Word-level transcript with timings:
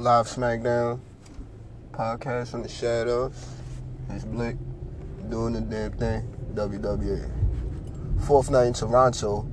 Live 0.00 0.28
SmackDown 0.28 0.98
podcast 1.92 2.52
from 2.52 2.62
the 2.62 2.70
shadows. 2.70 3.34
It's 4.08 4.24
Blick 4.24 4.56
doing 5.28 5.52
the 5.52 5.60
damn 5.60 5.92
thing. 5.92 6.54
WWE. 6.54 8.22
Fourth 8.22 8.50
night 8.50 8.68
in 8.68 8.72
Toronto. 8.72 9.46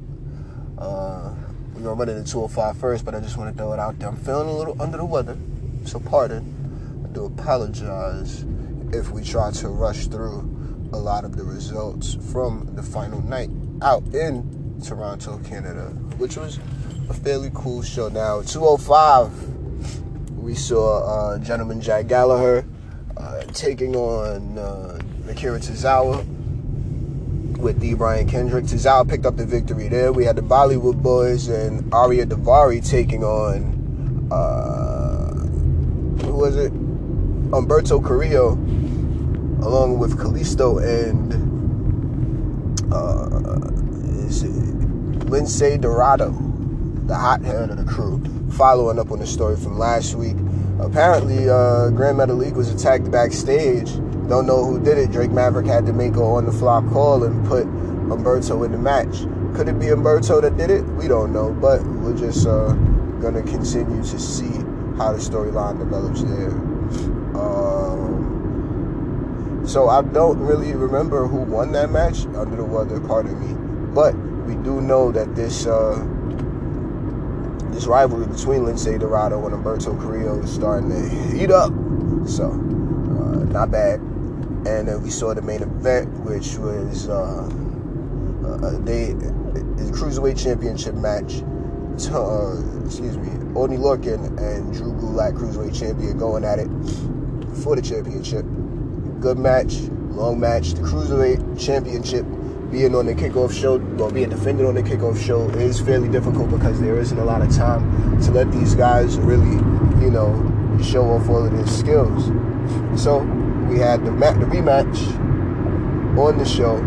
Uh, 0.77 1.33
we're 1.73 1.81
gonna 1.81 1.95
run 1.95 2.07
into 2.07 2.31
205 2.31 2.77
first, 2.77 3.03
but 3.03 3.13
I 3.13 3.19
just 3.19 3.35
want 3.35 3.51
to 3.51 3.57
throw 3.61 3.73
it 3.73 3.79
out 3.79 3.99
there. 3.99 4.07
I'm 4.07 4.15
feeling 4.15 4.47
a 4.47 4.53
little 4.53 4.81
under 4.81 4.95
the 4.95 5.03
weather, 5.03 5.37
so 5.83 5.99
pardon. 5.99 7.03
I 7.03 7.13
do 7.13 7.25
apologize 7.25 8.45
if 8.93 9.11
we 9.11 9.25
try 9.25 9.51
to 9.51 9.67
rush 9.67 10.07
through 10.07 10.49
a 10.93 10.97
lot 10.97 11.25
of 11.25 11.35
the 11.35 11.43
results 11.43 12.15
from 12.31 12.73
the 12.73 12.83
final 12.83 13.21
night 13.21 13.49
out 13.81 14.03
in 14.13 14.79
Toronto, 14.81 15.39
Canada, 15.39 15.89
which 16.19 16.37
was 16.37 16.57
a 17.09 17.13
fairly 17.13 17.51
cool 17.53 17.81
show. 17.81 18.07
Now, 18.07 18.41
205, 18.43 19.56
we 20.47 20.55
saw 20.55 21.03
uh, 21.03 21.37
gentleman 21.39 21.81
Jack 21.81 22.07
Gallagher 22.07 22.65
uh, 23.17 23.41
taking 23.51 23.97
on 23.97 24.57
uh, 24.57 24.97
Akira 25.27 25.59
Tozawa 25.59 26.25
with 27.57 27.81
The 27.81 27.95
Brian 27.95 28.29
Kendrick. 28.29 28.63
Tozawa 28.63 29.09
picked 29.09 29.25
up 29.25 29.35
the 29.35 29.45
victory 29.45 29.89
there. 29.89 30.13
We 30.13 30.23
had 30.23 30.37
the 30.37 30.41
Bollywood 30.41 31.03
Boys 31.03 31.49
and 31.49 31.83
Ariya 31.91 32.27
Daivari 32.27 32.79
taking 32.89 33.25
on, 33.25 34.31
uh, 34.31 35.33
who 36.25 36.33
was 36.33 36.55
it? 36.55 36.71
Humberto 37.51 38.01
Carrillo, 38.01 38.53
along 39.67 39.99
with 39.99 40.17
Kalisto 40.17 40.79
and 40.81 41.33
uh, 42.93 43.27
Dorado, 45.81 46.31
the 47.05 47.15
hothead 47.15 47.69
of 47.69 47.75
the 47.75 47.83
crew. 47.83 48.36
Following 48.57 48.97
up 48.97 49.11
on 49.11 49.19
the 49.19 49.27
story 49.27 49.55
from 49.55 49.77
last 49.77 50.15
week, 50.15 50.35
apparently 50.79 51.47
uh, 51.47 51.91
Grand 51.91 52.17
Metalik 52.17 52.53
was 52.55 52.73
attacked 52.73 53.11
backstage. 53.11 53.93
Don't 54.27 54.47
know 54.47 54.65
who 54.65 54.83
did 54.83 54.97
it. 54.97 55.11
Drake 55.11 55.29
Maverick 55.29 55.67
had 55.67 55.85
to 55.85 55.93
make 55.93 56.15
a 56.15 56.23
on 56.23 56.47
the 56.47 56.51
fly 56.51 56.81
call 56.91 57.23
and 57.23 57.47
put 57.47 57.67
Humberto 57.67 58.65
in 58.65 58.71
the 58.71 58.79
match. 58.79 59.27
Could 59.55 59.69
it 59.69 59.77
be 59.77 59.85
Humberto 59.85 60.41
that 60.41 60.57
did 60.57 60.71
it? 60.71 60.83
We 60.95 61.07
don't 61.07 61.31
know, 61.33 61.53
but 61.53 61.83
we're 61.85 62.17
just 62.17 62.47
uh, 62.47 62.73
gonna 63.21 63.43
continue 63.43 64.01
to 64.01 64.19
see 64.19 64.49
how 64.97 65.13
the 65.13 65.19
storyline 65.19 65.77
develops 65.77 66.23
there. 66.23 66.49
Um, 67.39 68.15
so 69.67 69.87
I 69.87 70.01
don't 70.01 70.39
really 70.39 70.73
remember 70.73 71.27
who 71.27 71.37
won 71.37 71.73
that 71.73 71.91
match 71.91 72.25
under 72.35 72.55
the 72.55 72.65
weather, 72.65 72.99
pardon 73.01 73.39
me. 73.39 73.53
But 73.93 74.15
we 74.47 74.55
do 74.55 74.81
know 74.81 75.11
that 75.11 75.35
this 75.35 75.67
uh, 75.67 76.03
this 77.77 77.85
rivalry 77.85 78.25
between 78.25 78.61
Lince 78.61 78.99
Dorado 78.99 79.45
and 79.45 79.53
Humberto 79.53 79.95
Carrillo 80.01 80.41
is 80.41 80.51
starting 80.51 80.89
to 80.89 81.37
heat 81.37 81.51
up. 81.51 81.71
So 82.27 82.49
uh, 82.49 83.45
not 83.53 83.69
bad. 83.69 83.99
And 83.99 84.87
then 84.87 85.03
we 85.03 85.11
saw 85.11 85.35
the 85.35 85.43
main 85.43 85.61
event, 85.61 86.11
which 86.21 86.55
was 86.55 87.07
uh, 87.07 87.45
uh, 87.45 88.79
they 88.79 89.13
the 89.13 89.91
cruiserweight 89.93 90.41
championship 90.41 90.95
match. 90.95 91.43
Uh, 92.11 92.57
excuse 92.83 93.15
me, 93.17 93.29
Oney 93.55 93.77
Lorcan 93.77 94.25
and 94.39 94.73
Drew 94.73 94.93
Gulak, 94.93 95.37
cruiserweight 95.37 95.79
champion, 95.79 96.17
going 96.17 96.43
at 96.43 96.57
it 96.57 96.69
for 97.61 97.75
the 97.75 97.81
championship. 97.83 98.43
Good 99.19 99.37
match, 99.37 99.75
long 100.09 100.39
match. 100.39 100.73
The 100.73 100.81
cruiserweight 100.81 101.63
championship 101.63 102.25
being 102.71 102.93
on 102.95 103.05
the 103.05 103.15
kickoff 103.15 103.51
show 103.51 103.79
or 103.99 104.11
being 104.11 104.29
defended 104.29 104.65
on 104.65 104.75
the 104.75 104.83
kickoff 104.83 105.17
show 105.23 105.49
is 105.51 105.79
fairly 105.79 106.09
difficult 106.09 106.49
because 106.49 106.79
there 106.81 106.97
isn't 106.99 107.17
a 107.17 107.23
lot 107.23 107.41
of 107.41 107.55
time 107.55 108.21
to 108.21 108.31
let 108.31 108.51
these 108.51 108.75
guys 108.75 109.17
really, 109.17 109.55
you 110.03 110.11
know, 110.11 110.33
show 110.83 111.03
off 111.09 111.29
all 111.29 111.45
of 111.45 111.51
their 111.51 111.67
skills. 111.67 112.25
So 113.01 113.19
we 113.69 113.79
had 113.79 114.03
the, 114.05 114.11
the 114.11 114.45
rematch 114.45 114.97
on 116.17 116.37
the 116.37 116.45
show. 116.45 116.81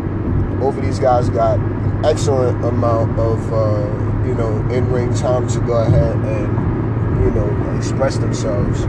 Both 0.61 0.77
of 0.77 0.85
these 0.85 0.99
guys 0.99 1.31
got 1.31 1.59
excellent 2.05 2.63
amount 2.65 3.19
of 3.19 3.53
uh, 3.53 4.27
you 4.27 4.35
know 4.35 4.57
in-ring 4.71 5.15
time 5.15 5.49
to 5.49 5.61
go 5.61 5.75
ahead 5.75 6.17
and 6.17 7.25
you 7.25 7.31
know 7.31 7.77
express 7.77 8.19
themselves. 8.19 8.81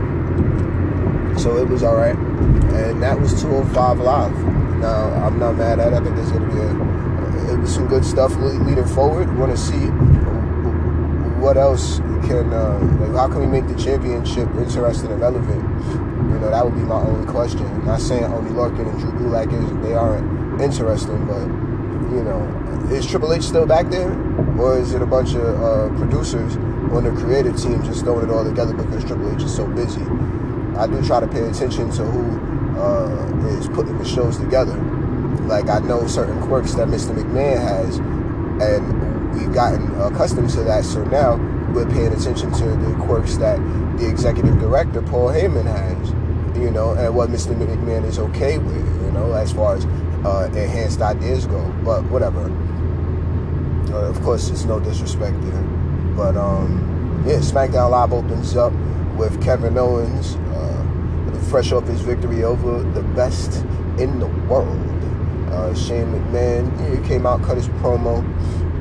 So 1.42 1.56
it 1.56 1.68
was 1.68 1.82
all 1.82 1.96
right, 1.96 2.16
and 2.16 3.02
that 3.02 3.18
was 3.18 3.40
205 3.40 3.98
live. 3.98 4.61
Now 4.82 5.10
I'm 5.24 5.38
not 5.38 5.54
mad 5.56 5.78
at 5.78 5.92
it. 5.92 5.96
I 5.96 6.02
think 6.02 6.16
there's 6.16 6.32
gonna 6.32 6.52
be 6.52 6.58
a, 6.58 7.66
some 7.68 7.86
good 7.86 8.04
stuff 8.04 8.34
leading 8.36 8.84
forward. 8.84 9.30
We 9.30 9.36
want 9.36 9.52
to 9.52 9.56
see 9.56 9.86
what 11.38 11.56
else 11.56 11.98
can 12.26 12.52
uh, 12.52 12.78
like 13.00 13.12
how 13.12 13.28
can 13.28 13.38
we 13.38 13.46
make 13.46 13.68
the 13.68 13.80
championship 13.80 14.48
interesting 14.56 15.12
and 15.12 15.20
relevant? 15.20 15.62
You 16.32 16.38
know 16.40 16.50
that 16.50 16.64
would 16.64 16.74
be 16.74 16.82
my 16.82 17.00
only 17.00 17.30
question. 17.30 17.64
I'm 17.64 17.86
not 17.86 18.00
saying 18.00 18.24
Oney 18.24 18.50
Lorcan 18.50 18.90
and 18.90 18.98
Drew 18.98 19.12
Gulak 19.12 19.52
is 19.52 19.82
they 19.86 19.94
aren't 19.94 20.60
interesting, 20.60 21.26
but 21.26 21.46
you 22.14 22.24
know 22.24 22.42
is 22.90 23.06
Triple 23.06 23.32
H 23.32 23.44
still 23.44 23.66
back 23.66 23.88
there, 23.88 24.10
or 24.58 24.78
is 24.78 24.94
it 24.94 25.00
a 25.00 25.06
bunch 25.06 25.34
of 25.34 25.62
uh, 25.62 25.88
producers 25.96 26.56
on 26.92 27.04
the 27.04 27.12
creative 27.22 27.56
team 27.56 27.82
just 27.84 28.02
throwing 28.02 28.28
it 28.28 28.32
all 28.32 28.44
together 28.44 28.74
because 28.74 29.04
Triple 29.04 29.32
H 29.34 29.44
is 29.44 29.54
so 29.54 29.64
busy? 29.66 30.02
I 30.76 30.88
do 30.88 31.00
try 31.06 31.20
to 31.20 31.28
pay 31.28 31.42
attention 31.42 31.90
to 31.92 32.04
who 32.04 32.51
uh, 32.82 33.46
is 33.58 33.68
putting 33.68 33.96
the 33.98 34.04
shows 34.04 34.38
together. 34.38 34.76
Like 35.46 35.68
I 35.68 35.78
know 35.80 36.06
certain 36.06 36.40
quirks 36.42 36.74
that 36.74 36.88
Mr. 36.88 37.14
McMahon 37.14 37.60
has, 37.60 37.98
and 37.98 39.32
we've 39.32 39.52
gotten 39.52 39.94
accustomed 40.00 40.50
to 40.50 40.62
that. 40.64 40.84
So 40.84 41.04
now 41.04 41.36
we're 41.72 41.88
paying 41.90 42.12
attention 42.12 42.52
to 42.52 42.64
the 42.64 42.94
quirks 43.04 43.36
that 43.36 43.56
the 43.98 44.08
executive 44.08 44.58
director 44.58 45.02
Paul 45.02 45.28
Heyman 45.28 45.66
has, 45.66 46.10
you 46.58 46.70
know, 46.70 46.92
and 46.92 47.14
what 47.14 47.30
Mr. 47.30 47.54
McMahon 47.54 48.04
is 48.04 48.18
okay 48.18 48.58
with, 48.58 49.04
you 49.04 49.12
know, 49.12 49.32
as 49.32 49.52
far 49.52 49.76
as 49.76 49.84
uh, 50.24 50.48
enhanced 50.52 51.00
ideas 51.00 51.46
go. 51.46 51.62
But 51.84 52.04
whatever. 52.04 52.50
Uh, 53.92 54.08
of 54.08 54.20
course, 54.22 54.48
it's 54.48 54.64
no 54.64 54.80
disrespect 54.80 55.38
there, 55.42 55.62
but 56.16 56.34
um, 56.34 57.24
yeah, 57.26 57.36
SmackDown 57.36 57.90
Live 57.90 58.12
opens 58.12 58.56
up 58.56 58.72
with 59.18 59.42
Kevin 59.42 59.76
Owens, 59.76 60.36
fresh 61.52 61.70
off 61.70 61.86
his 61.86 62.00
victory 62.00 62.44
over 62.44 62.82
the 62.92 63.02
best 63.14 63.62
in 63.98 64.18
the 64.18 64.26
world. 64.48 64.80
Uh, 65.52 65.74
Shane 65.74 66.06
McMahon 66.06 66.72
he 66.96 67.06
came 67.06 67.26
out, 67.26 67.42
cut 67.42 67.58
his 67.58 67.68
promo. 67.68 68.24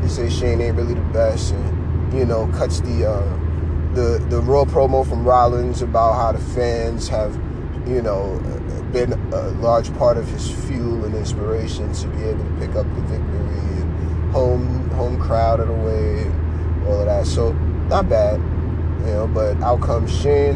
He 0.01 0.07
said 0.07 0.31
Shane 0.31 0.61
ain't 0.61 0.77
really 0.77 0.93
the 0.93 1.01
best, 1.11 1.53
and 1.53 2.13
you 2.13 2.25
know, 2.25 2.47
cuts 2.55 2.79
the 2.79 3.09
uh, 3.09 3.93
the 3.93 4.25
the 4.29 4.39
raw 4.41 4.63
promo 4.63 5.05
from 5.05 5.25
Rollins 5.25 5.81
about 5.81 6.13
how 6.13 6.31
the 6.31 6.39
fans 6.39 7.09
have, 7.09 7.35
you 7.85 8.01
know, 8.01 8.39
been 8.93 9.11
a 9.33 9.47
large 9.59 9.93
part 9.97 10.15
of 10.15 10.25
his 10.29 10.49
fuel 10.49 11.03
and 11.03 11.13
inspiration 11.13 11.91
to 11.91 12.07
be 12.07 12.23
able 12.23 12.45
to 12.45 12.51
pick 12.51 12.69
up 12.69 12.85
the 12.95 13.01
victory 13.01 13.81
and 13.81 14.31
home 14.31 14.89
home 14.91 15.19
crowd 15.19 15.59
in 15.59 15.67
a 15.67 15.73
way, 15.73 16.23
all 16.87 17.01
of 17.01 17.05
that. 17.05 17.27
So 17.27 17.51
not 17.89 18.07
bad, 18.07 18.39
you 19.01 19.11
know. 19.11 19.27
But 19.27 19.61
out 19.61 19.81
comes 19.81 20.09
Shane, 20.21 20.55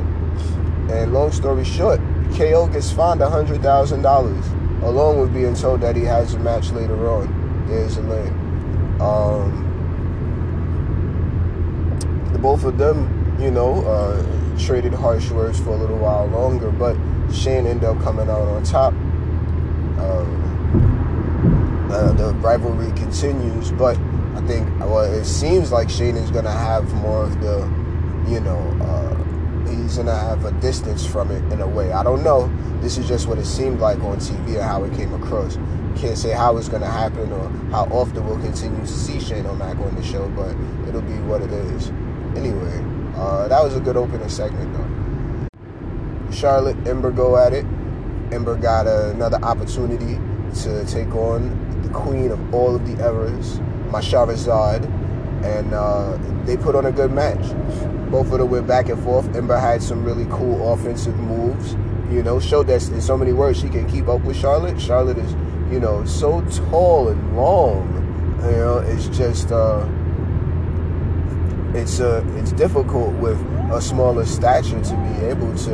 and 0.90 1.14
long 1.14 1.32
story 1.32 1.64
short, 1.64 2.00
KO 2.36 2.68
gets 2.68 2.92
fined 2.92 3.22
hundred 3.22 3.62
thousand 3.62 4.02
dollars, 4.02 4.46
along 4.84 5.20
with 5.20 5.34
being 5.34 5.56
told 5.56 5.82
that 5.82 5.96
he 5.96 6.04
has 6.04 6.34
a 6.34 6.40
match 6.40 6.72
later 6.72 7.08
on. 7.10 7.66
There's 7.68 7.98
a 7.98 8.02
link. 8.02 8.32
Um, 9.02 9.64
the 12.32 12.40
both 12.40 12.64
of 12.64 12.78
them, 12.78 13.38
you 13.40 13.52
know, 13.52 13.84
uh, 13.86 14.58
traded 14.58 14.94
harsh 14.94 15.30
words 15.32 15.60
for 15.60 15.72
a 15.72 15.78
little 15.78 15.98
while 15.98 16.28
longer, 16.28 16.72
but 16.72 16.96
Shane 17.34 17.66
ended 17.66 17.86
up 17.86 18.00
coming 18.02 18.30
out 18.30 18.48
on 18.48 18.64
top. 18.64 18.94
Um, 20.00 20.46
uh, 21.92 22.12
the 22.14 22.34
rivalry 22.36 22.92
continues, 22.98 23.72
but 23.72 23.98
I 24.36 24.42
think 24.42 24.68
well, 24.80 25.02
it 25.02 25.26
seems 25.26 25.72
like 25.72 25.90
Shane 25.90 26.18
is 26.18 26.30
gonna 26.32 26.52
have 26.52 26.94
more 26.96 27.24
of 27.24 27.42
the, 27.42 27.62
you 28.28 28.40
know, 28.42 28.60
uh, 28.82 29.05
he's 29.68 29.98
gonna 29.98 30.16
have 30.16 30.46
a 30.46 30.52
distance 30.54 31.06
from 31.06 31.32
it 31.32 31.44
in 31.52 31.62
a 31.62 31.68
way. 31.68 31.92
I 31.92 32.04
don't 32.04 32.24
know. 32.24 32.52
This 32.82 32.98
is 32.98 33.08
just 33.08 33.28
what 33.28 33.38
it 33.38 33.46
seemed 33.46 33.80
like 33.80 34.00
on 34.00 34.18
TV 34.18 34.56
and 34.56 34.64
how 34.64 34.84
it 34.84 34.94
came 34.96 35.14
across. 35.14 35.58
Can't 35.96 36.18
say 36.18 36.32
how 36.32 36.58
it's 36.58 36.70
gonna 36.70 36.90
happen 36.90 37.32
or 37.32 37.50
how 37.72 37.86
often 37.86 38.26
we'll 38.26 38.40
continue 38.40 38.80
to 38.80 38.88
see 38.88 39.20
Shane 39.20 39.46
O'Mac 39.46 39.78
on 39.80 39.96
the 39.96 40.04
show, 40.04 40.28
but 40.30 40.56
it'll 40.88 41.02
be 41.02 41.18
what 41.20 41.42
it 41.42 41.52
is. 41.52 41.90
Anyway, 42.36 42.84
uh, 43.16 43.48
that 43.48 43.64
was 43.64 43.76
a 43.76 43.80
good 43.80 43.98
opening 43.98 44.30
segment 44.30 44.74
though. 44.74 46.32
Charlotte 46.32 46.78
Ember 46.88 47.12
go 47.12 47.38
at 47.38 47.54
it. 47.54 47.66
Ember 48.32 48.56
got 48.58 48.88
another 48.88 49.38
opportunity 49.38 50.20
to 50.64 50.86
take 50.86 51.14
on 51.16 51.82
the 51.82 51.90
queen 51.90 52.32
of 52.32 52.54
all 52.54 52.76
of 52.76 52.86
the 52.86 53.04
eras, 53.04 53.60
Masharazad, 53.90 54.84
and 55.44 55.74
uh, 55.74 56.18
they 56.46 56.58
put 56.58 56.76
on 56.76 56.86
a 56.88 56.92
good 56.92 57.12
match. 57.12 57.46
Both 58.16 58.32
of 58.32 58.40
them 58.40 58.50
went 58.50 58.66
back 58.66 58.88
and 58.88 59.04
forth. 59.04 59.36
Ember 59.36 59.58
had 59.58 59.84
some 59.84 60.06
really 60.06 60.26
cool 60.30 60.72
offensive 60.72 61.18
moves. 61.18 61.74
You 62.10 62.24
know, 62.24 62.40
showed 62.40 62.68
that 62.68 62.82
in 62.88 63.02
so 63.02 63.18
many 63.18 63.34
words 63.34 63.60
she 63.60 63.68
can 63.68 63.90
keep 63.90 64.08
up 64.08 64.22
with 64.22 64.38
Charlotte. 64.38 64.80
Charlotte 64.80 65.18
is, 65.18 65.34
you 65.70 65.82
know, 65.82 66.06
so 66.06 66.40
tall 66.70 67.10
and 67.10 67.36
long. 67.36 67.92
You 68.42 68.52
know, 68.52 68.78
it's 68.78 69.10
just 69.10 69.52
uh, 69.52 69.86
it's 71.74 72.00
uh, 72.00 72.24
it's 72.38 72.54
difficult 72.54 73.14
with 73.16 73.38
a 73.74 73.82
smaller 73.82 74.24
stature 74.24 74.82
to 74.82 74.96
be 74.96 75.26
able 75.26 75.54
to, 75.66 75.72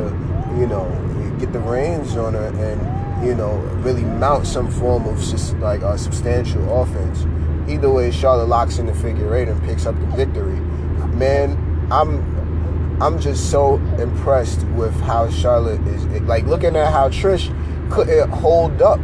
you 0.58 0.66
know, 0.66 0.90
get 1.38 1.52
the 1.52 1.60
reins 1.60 2.16
on 2.16 2.34
her 2.34 2.46
and, 2.46 3.24
you 3.24 3.36
know, 3.36 3.52
really 3.84 4.02
mount 4.02 4.48
some 4.48 4.68
form 4.68 5.06
of 5.06 5.16
just 5.20 5.56
like 5.58 5.82
a 5.82 5.96
substantial 5.96 6.82
offense. 6.82 7.24
Either 7.70 7.88
way, 7.88 8.10
Charlotte 8.10 8.48
locks 8.48 8.78
in 8.78 8.86
the 8.86 8.94
figure 8.94 9.32
eight 9.36 9.46
and 9.46 9.62
picks 9.62 9.86
up 9.86 9.94
the 10.00 10.06
victory. 10.16 10.58
Man, 11.14 11.56
I'm 11.92 12.31
I'm 13.02 13.18
just 13.18 13.50
so 13.50 13.78
impressed 13.98 14.64
with 14.76 14.94
how 15.00 15.28
Charlotte 15.28 15.84
is 15.88 16.04
like 16.22 16.44
looking 16.44 16.76
at 16.76 16.92
how 16.92 17.08
Trish 17.08 17.50
couldn't 17.90 18.30
hold 18.30 18.80
up. 18.80 19.00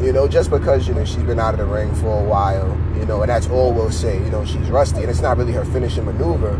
You 0.00 0.14
know, 0.14 0.26
just 0.26 0.48
because, 0.48 0.88
you 0.88 0.94
know, 0.94 1.04
she's 1.04 1.24
been 1.24 1.38
out 1.38 1.52
of 1.52 1.58
the 1.58 1.66
ring 1.66 1.94
for 1.96 2.22
a 2.22 2.24
while, 2.24 2.68
you 2.96 3.04
know, 3.04 3.20
and 3.20 3.28
that's 3.28 3.46
all 3.48 3.74
we'll 3.74 3.90
say. 3.90 4.16
You 4.16 4.30
know, 4.30 4.46
she's 4.46 4.70
rusty 4.70 5.00
and 5.00 5.10
it's 5.10 5.20
not 5.20 5.36
really 5.36 5.52
her 5.52 5.64
finishing 5.66 6.06
maneuver. 6.06 6.52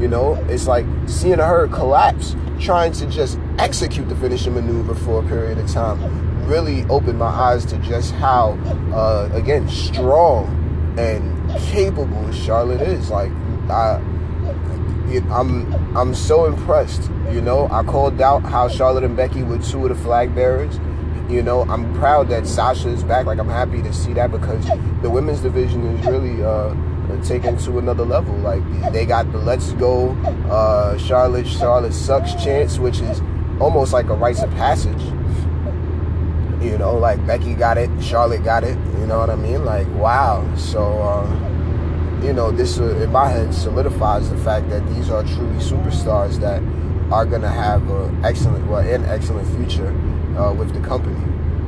You 0.00 0.06
know, 0.06 0.36
it's 0.48 0.68
like 0.68 0.86
seeing 1.06 1.38
her 1.38 1.66
collapse, 1.68 2.36
trying 2.60 2.92
to 2.92 3.06
just 3.06 3.40
execute 3.58 4.08
the 4.08 4.14
finishing 4.14 4.54
maneuver 4.54 4.94
for 4.94 5.24
a 5.24 5.26
period 5.26 5.58
of 5.58 5.68
time, 5.68 6.46
really 6.46 6.84
opened 6.84 7.18
my 7.18 7.26
eyes 7.26 7.64
to 7.66 7.78
just 7.78 8.14
how, 8.14 8.52
uh, 8.94 9.28
again, 9.32 9.68
strong 9.68 10.94
and 10.98 11.50
capable 11.62 12.30
Charlotte 12.30 12.82
is. 12.82 13.10
Like, 13.10 13.32
I, 13.68 14.00
I'm, 15.30 15.96
I'm 15.96 16.14
so 16.14 16.46
impressed. 16.46 17.10
You 17.30 17.40
know, 17.40 17.68
I 17.70 17.82
called 17.82 18.20
out 18.20 18.42
how 18.42 18.68
Charlotte 18.68 19.04
and 19.04 19.16
Becky 19.16 19.42
were 19.42 19.58
two 19.58 19.86
of 19.86 19.96
the 19.96 20.02
flag 20.02 20.34
bearers. 20.34 20.78
You 21.28 21.42
know, 21.42 21.62
I'm 21.62 21.92
proud 21.94 22.28
that 22.28 22.46
Sasha 22.46 22.88
is 22.88 23.02
back. 23.02 23.26
Like, 23.26 23.38
I'm 23.38 23.48
happy 23.48 23.82
to 23.82 23.92
see 23.92 24.12
that 24.14 24.30
because 24.30 24.64
the 25.02 25.10
women's 25.10 25.40
division 25.40 25.84
is 25.86 26.06
really 26.06 26.44
uh, 26.44 26.74
taken 27.24 27.56
to 27.58 27.78
another 27.78 28.04
level. 28.04 28.34
Like, 28.36 28.62
they 28.92 29.06
got 29.06 29.30
the 29.32 29.38
Let's 29.38 29.72
Go 29.72 30.10
uh, 30.50 30.96
Charlotte, 30.98 31.46
Charlotte 31.46 31.94
Sucks 31.94 32.34
chance, 32.34 32.78
which 32.78 33.00
is 33.00 33.20
almost 33.60 33.92
like 33.92 34.06
a 34.06 34.14
rites 34.14 34.42
of 34.42 34.50
passage. 34.52 35.02
You 36.62 36.78
know, 36.78 36.96
like 36.96 37.24
Becky 37.26 37.54
got 37.54 37.76
it, 37.78 37.90
Charlotte 38.02 38.42
got 38.44 38.64
it. 38.64 38.78
You 38.98 39.06
know 39.06 39.18
what 39.18 39.30
I 39.30 39.36
mean? 39.36 39.64
Like, 39.64 39.86
wow. 39.94 40.44
So, 40.56 41.00
uh, 41.02 41.45
you 42.22 42.32
know, 42.32 42.50
this 42.50 42.78
uh, 42.78 42.96
in 42.96 43.12
my 43.12 43.28
head 43.28 43.54
solidifies 43.54 44.30
the 44.30 44.36
fact 44.38 44.68
that 44.70 44.86
these 44.94 45.10
are 45.10 45.22
truly 45.22 45.58
superstars 45.58 46.40
that 46.40 46.62
are 47.12 47.24
going 47.24 47.42
to 47.42 47.48
have 47.48 47.88
an 47.88 48.24
excellent, 48.24 48.66
well, 48.66 48.80
an 48.80 49.04
excellent 49.04 49.46
future 49.56 49.88
uh, 50.38 50.52
with 50.52 50.72
the 50.74 50.80
company. 50.80 51.20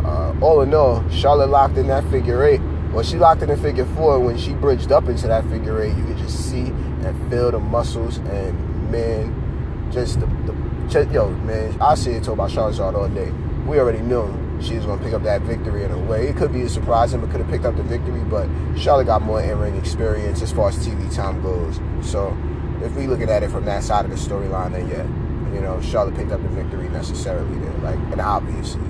Uh, 0.04 0.34
all 0.40 0.62
in 0.62 0.74
all, 0.74 1.08
Charlotte 1.10 1.50
locked 1.50 1.76
in 1.76 1.86
that 1.88 2.04
figure 2.10 2.44
eight. 2.44 2.60
Well, 2.92 3.04
she 3.04 3.18
locked 3.18 3.42
in 3.42 3.48
the 3.48 3.56
figure 3.56 3.84
four, 3.94 4.18
when 4.18 4.38
she 4.38 4.54
bridged 4.54 4.90
up 4.90 5.08
into 5.08 5.28
that 5.28 5.44
figure 5.50 5.82
eight, 5.82 5.96
you 5.96 6.04
could 6.04 6.18
just 6.18 6.50
see 6.50 6.66
and 7.04 7.30
feel 7.30 7.50
the 7.50 7.58
muscles 7.58 8.18
and 8.18 8.90
man, 8.90 9.90
just 9.92 10.20
the, 10.20 10.26
the 10.26 11.08
yo 11.12 11.28
man, 11.30 11.76
I 11.80 11.94
see 11.94 12.12
it 12.12 12.24
talk 12.24 12.34
about 12.34 12.50
Charlotte 12.50 12.94
all 12.94 13.08
day. 13.08 13.30
We 13.66 13.78
already 13.78 14.00
knew 14.00 14.26
she 14.60 14.74
was 14.74 14.84
going 14.84 14.98
to 14.98 15.04
pick 15.04 15.14
up 15.14 15.22
that 15.22 15.42
victory 15.42 15.84
in 15.84 15.90
a 15.90 15.98
way. 15.98 16.28
It 16.28 16.36
could 16.36 16.52
be 16.52 16.62
a 16.62 16.68
surprise, 16.68 17.12
him, 17.12 17.20
but 17.20 17.30
could 17.30 17.40
have 17.40 17.50
picked 17.50 17.64
up 17.64 17.76
the 17.76 17.82
victory. 17.82 18.20
But 18.20 18.48
Charlotte 18.76 19.06
got 19.06 19.22
more 19.22 19.40
in-ring 19.40 19.76
experience 19.76 20.42
as 20.42 20.52
far 20.52 20.68
as 20.68 20.76
TV 20.86 21.14
time 21.14 21.42
goes. 21.42 21.80
So 22.02 22.36
if 22.82 22.94
we 22.94 23.06
looking 23.06 23.28
at 23.28 23.42
it 23.42 23.50
from 23.50 23.64
that 23.66 23.82
side 23.84 24.04
of 24.04 24.10
the 24.10 24.16
storyline, 24.16 24.72
then 24.72 24.88
yeah, 24.88 25.54
you 25.54 25.60
know, 25.60 25.80
Charlotte 25.80 26.16
picked 26.16 26.32
up 26.32 26.42
the 26.42 26.48
victory 26.48 26.88
necessarily 26.88 27.58
there, 27.58 27.78
like, 27.78 27.98
and 28.12 28.20
obviously. 28.20 28.82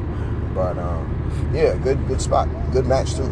But 0.55 0.79
um, 0.79 1.53
yeah, 1.55 1.77
good 1.77 2.07
good 2.09 2.21
spot, 2.21 2.49
good 2.73 2.87
match 2.87 3.15
too. 3.15 3.31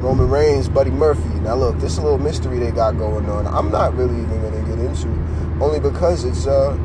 Roman 0.00 0.28
Reigns, 0.28 0.68
Buddy 0.68 0.90
Murphy. 0.90 1.28
Now 1.40 1.54
look, 1.54 1.78
this 1.78 1.92
is 1.92 1.98
a 1.98 2.02
little 2.02 2.18
mystery 2.18 2.58
they 2.58 2.70
got 2.70 2.98
going 2.98 3.28
on. 3.28 3.46
I'm 3.46 3.70
not 3.70 3.94
really 3.94 4.20
even 4.20 4.42
gonna 4.42 4.60
get 4.68 4.78
into, 4.78 5.08
only 5.62 5.80
because 5.80 6.24
it's 6.24 6.46
uh, 6.46 6.78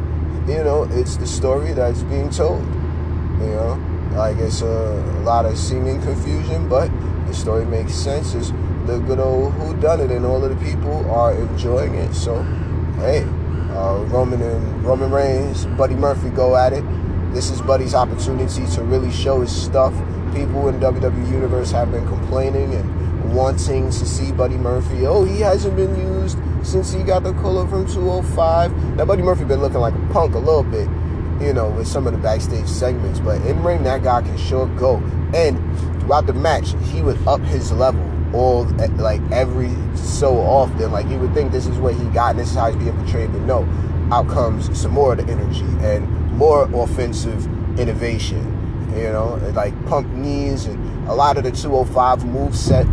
you 0.48 0.64
know, 0.64 0.88
it's 0.92 1.18
the 1.18 1.28
story 1.28 1.74
that's 1.74 2.04
being 2.04 2.30
told. 2.30 2.64
You 3.40 3.48
know, 3.56 3.89
like 4.14 4.38
it's 4.38 4.62
a, 4.62 4.66
a 4.66 5.22
lot 5.22 5.46
of 5.46 5.58
seeming 5.58 6.02
confusion, 6.02 6.68
but 6.68 6.90
the 7.28 7.34
story 7.34 7.66
makes 7.66 7.94
sense. 7.94 8.34
It's 8.34 8.50
the 8.86 9.00
good 9.06 9.20
old 9.20 9.54
who 9.54 9.76
done 9.80 10.02
it, 10.02 10.12
and 10.12 10.26
all 10.26 10.44
of 10.44 10.50
the 10.50 10.66
people 10.66 11.10
are 11.12 11.34
enjoying 11.34 11.96
it. 11.96 12.14
So, 12.14 12.42
hey, 12.98 13.24
uh, 13.72 14.04
Roman 14.10 14.42
and 14.42 14.84
Roman 14.84 15.12
Reigns, 15.12 15.66
Buddy 15.78 15.96
Murphy 15.96 16.30
go 16.30 16.56
at 16.56 16.74
it. 16.74 16.84
This 17.34 17.52
is 17.52 17.62
Buddy's 17.62 17.94
opportunity 17.94 18.66
to 18.76 18.84
really 18.84 19.12
show 19.12 19.42
his 19.42 19.56
stuff. 19.56 19.94
People 20.34 20.68
in 20.70 20.80
WWE 20.80 21.32
Universe 21.32 21.72
have 21.72 21.92
been 21.92 22.08
complaining 22.08 22.74
and 22.74 23.34
wanting 23.34 23.86
to 23.86 24.06
see 24.06 24.32
Buddy 24.32 24.58
Murphy. 24.58 25.06
Oh, 25.06 25.24
he 25.24 25.40
hasn't 25.40 25.76
been 25.76 25.96
used 25.96 26.38
since 26.64 26.92
he 26.92 27.04
got 27.04 27.24
the 27.24 27.34
color 27.34 27.68
from 27.68 27.88
205. 27.88 28.96
Now, 28.96 29.06
Buddy 29.06 29.22
Murphy 29.22 29.46
been 29.46 29.62
looking 29.62 29.80
like 29.80 29.94
a 29.94 30.14
punk 30.14 30.36
a 30.36 30.40
little 30.40 30.64
bit, 30.64 30.88
you 31.42 31.54
know, 31.54 31.70
with 31.70 31.88
some 31.88 32.08
of 32.08 32.14
the 32.14 32.20
backstage 32.20 32.68
segments. 32.68 33.20
But 33.20 33.42
in 33.44 33.64
ring, 33.64 33.84
that 33.84 34.04
guy 34.04 34.22
can 34.22 34.38
sure 34.38 34.68
go. 34.78 34.98
And 35.34 35.58
throughout 36.02 36.28
the 36.28 36.34
match, 36.34 36.74
he 36.92 37.02
would 37.02 37.18
up 37.28 37.42
his 37.42 37.72
level 37.72 38.06
all 38.34 38.64
like 38.98 39.22
every 39.32 39.72
so 39.96 40.38
often. 40.38 40.92
Like 40.92 41.08
you 41.08 41.20
would 41.20 41.34
think 41.34 41.52
this 41.52 41.68
is 41.68 41.78
what 41.78 41.96
he 41.96 42.04
got 42.06 42.32
and 42.32 42.40
this 42.40 42.50
is 42.50 42.56
how 42.56 42.72
he's 42.72 42.84
being 42.84 42.96
portrayed, 42.98 43.32
but 43.32 43.42
no. 43.42 43.68
Out 44.12 44.28
comes 44.28 44.78
some 44.80 44.92
more 44.92 45.14
of 45.14 45.26
the 45.26 45.32
energy 45.32 45.66
and 45.86 46.10
more 46.32 46.64
offensive 46.74 47.46
innovation. 47.80 48.56
You 48.96 49.12
know, 49.12 49.36
like 49.54 49.74
pump 49.86 50.08
knees 50.10 50.66
and 50.66 51.08
a 51.08 51.14
lot 51.14 51.38
of 51.38 51.44
the 51.44 51.52
205 51.52 52.26
move 52.26 52.56
set. 52.56 52.88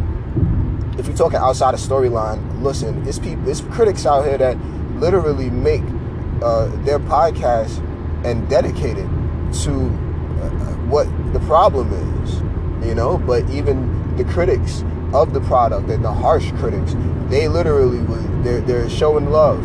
If 0.98 1.06
you're 1.06 1.16
talking 1.16 1.38
outside 1.38 1.74
of 1.74 1.80
storyline, 1.80 2.62
listen, 2.62 3.06
it's 3.06 3.18
people, 3.18 3.48
it's 3.48 3.60
critics 3.62 4.06
out 4.06 4.24
here 4.24 4.38
that 4.38 4.56
literally 4.96 5.50
make 5.50 5.82
uh, 6.42 6.66
their 6.84 6.98
podcast 6.98 7.82
and 8.26 8.48
dedicated 8.48 9.06
to 9.62 9.70
uh, 10.42 10.50
what 10.90 11.06
the 11.32 11.40
problem 11.40 11.92
is. 11.92 12.42
You 12.86 12.94
know, 12.94 13.18
but 13.18 13.48
even 13.50 14.16
the 14.16 14.24
critics 14.24 14.84
of 15.14 15.32
the 15.32 15.40
product 15.40 15.88
and 15.88 16.04
the 16.04 16.12
harsh 16.12 16.50
critics, 16.52 16.94
they 17.28 17.48
literally 17.48 18.00
they're 18.42 18.60
they're 18.60 18.90
showing 18.90 19.30
love. 19.30 19.62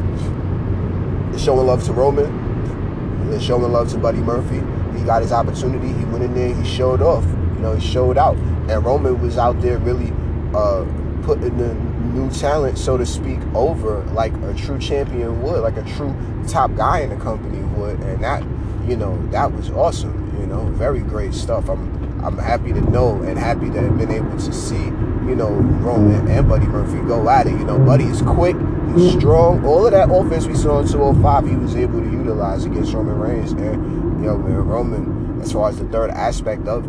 They're 1.31 1.39
showing 1.39 1.67
love 1.67 1.83
to 1.85 1.93
Roman. 1.93 3.29
They're 3.29 3.39
showing 3.39 3.71
love 3.71 3.89
to 3.91 3.97
Buddy 3.97 4.19
Murphy. 4.19 4.61
He 4.97 5.05
got 5.05 5.21
his 5.21 5.31
opportunity. 5.31 5.87
He 5.87 6.05
went 6.05 6.23
in 6.23 6.33
there. 6.33 6.53
He 6.53 6.65
showed 6.65 7.01
off. 7.01 7.25
You 7.25 7.59
know, 7.61 7.75
he 7.75 7.85
showed 7.85 8.17
out. 8.17 8.37
And 8.69 8.85
Roman 8.85 9.21
was 9.21 9.37
out 9.37 9.61
there 9.61 9.77
really 9.79 10.11
uh, 10.55 10.85
putting 11.23 11.57
the 11.57 11.73
new 12.13 12.29
talent, 12.31 12.77
so 12.77 12.97
to 12.97 13.05
speak, 13.05 13.39
over 13.53 14.03
like 14.13 14.33
a 14.43 14.53
true 14.53 14.79
champion 14.79 15.41
would, 15.41 15.61
like 15.61 15.77
a 15.77 15.83
true 15.83 16.15
top 16.47 16.75
guy 16.75 16.99
in 16.99 17.09
the 17.09 17.15
company 17.17 17.59
would. 17.77 17.99
And 18.01 18.23
that, 18.23 18.43
you 18.87 18.95
know, 18.95 19.21
that 19.27 19.51
was 19.51 19.69
awesome. 19.71 20.39
You 20.39 20.47
know, 20.47 20.63
very 20.71 21.01
great 21.01 21.33
stuff. 21.33 21.69
I'm 21.69 22.01
I'm 22.23 22.37
happy 22.37 22.71
to 22.71 22.81
know 22.81 23.21
and 23.23 23.37
happy 23.37 23.71
to 23.71 23.81
have 23.81 23.97
been 23.97 24.11
able 24.11 24.37
to 24.37 24.53
see, 24.53 24.75
you 24.75 25.35
know, 25.35 25.49
Roman 25.49 26.27
and 26.27 26.47
Buddy 26.47 26.67
Murphy 26.67 26.99
go 27.07 27.27
at 27.29 27.47
it. 27.47 27.51
You 27.51 27.65
know, 27.65 27.79
Buddy 27.79 28.03
is 28.05 28.21
quick, 28.21 28.55
he's 28.95 29.13
strong. 29.13 29.65
All 29.65 29.85
of 29.85 29.91
that 29.91 30.11
offense 30.11 30.45
we 30.45 30.55
saw 30.55 30.79
in 30.81 30.87
205, 30.87 31.49
he 31.49 31.55
was 31.55 31.75
able 31.75 31.99
to 31.99 32.11
utilize 32.11 32.65
against 32.65 32.93
Roman 32.93 33.17
Reigns. 33.17 33.53
And, 33.53 34.19
you 34.19 34.27
know, 34.27 34.35
Roman, 34.35 35.41
as 35.41 35.51
far 35.51 35.69
as 35.69 35.79
the 35.79 35.85
third 35.85 36.11
aspect 36.11 36.67
of, 36.67 36.85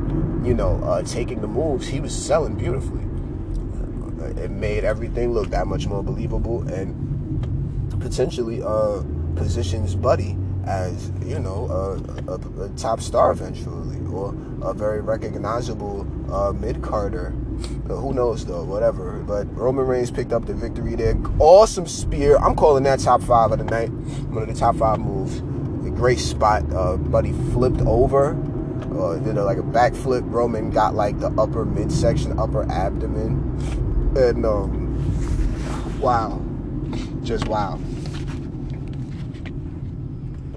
you 0.46 0.52
know, 0.52 0.82
uh, 0.84 1.02
taking 1.02 1.40
the 1.40 1.48
moves, 1.48 1.86
he 1.86 2.00
was 2.00 2.14
selling 2.14 2.54
beautifully. 2.54 3.00
It 4.42 4.50
made 4.50 4.84
everything 4.84 5.32
look 5.32 5.48
that 5.50 5.66
much 5.66 5.86
more 5.86 6.02
believable 6.02 6.68
and 6.68 7.90
potentially 8.00 8.62
uh, 8.62 9.02
positions 9.34 9.94
Buddy 9.94 10.36
as, 10.66 11.10
you 11.24 11.38
know, 11.38 11.66
a, 11.66 12.30
a, 12.30 12.64
a 12.64 12.68
top 12.70 13.00
star 13.00 13.32
eventually 13.32 13.98
or 14.12 14.34
a 14.62 14.74
very 14.74 15.00
recognizable 15.00 16.06
uh, 16.32 16.52
mid 16.52 16.82
carder. 16.82 17.30
Who 17.88 18.12
knows 18.12 18.44
though, 18.44 18.64
whatever. 18.64 19.18
But 19.20 19.54
Roman 19.56 19.86
Reigns 19.86 20.10
picked 20.10 20.32
up 20.32 20.46
the 20.46 20.54
victory 20.54 20.94
there. 20.94 21.16
Awesome 21.38 21.86
spear. 21.86 22.36
I'm 22.38 22.54
calling 22.54 22.84
that 22.84 23.00
top 23.00 23.22
five 23.22 23.52
of 23.52 23.58
the 23.58 23.64
night. 23.64 23.90
One 24.30 24.42
of 24.42 24.48
the 24.48 24.54
top 24.54 24.76
five 24.76 25.00
moves. 25.00 25.38
A 25.86 25.90
great 25.90 26.18
spot. 26.18 26.64
Uh, 26.72 26.96
Buddy 26.96 27.32
flipped 27.52 27.80
over. 27.82 28.30
Uh, 28.98 29.18
did 29.18 29.36
a, 29.36 29.44
like 29.44 29.58
a 29.58 29.62
backflip. 29.62 30.22
Roman 30.26 30.70
got 30.70 30.94
like 30.94 31.18
the 31.18 31.28
upper 31.38 31.64
midsection, 31.64 32.38
upper 32.38 32.70
abdomen. 32.70 33.58
And 34.16 34.44
um, 34.44 36.00
wow. 36.00 36.40
Just 37.22 37.48
wow 37.48 37.78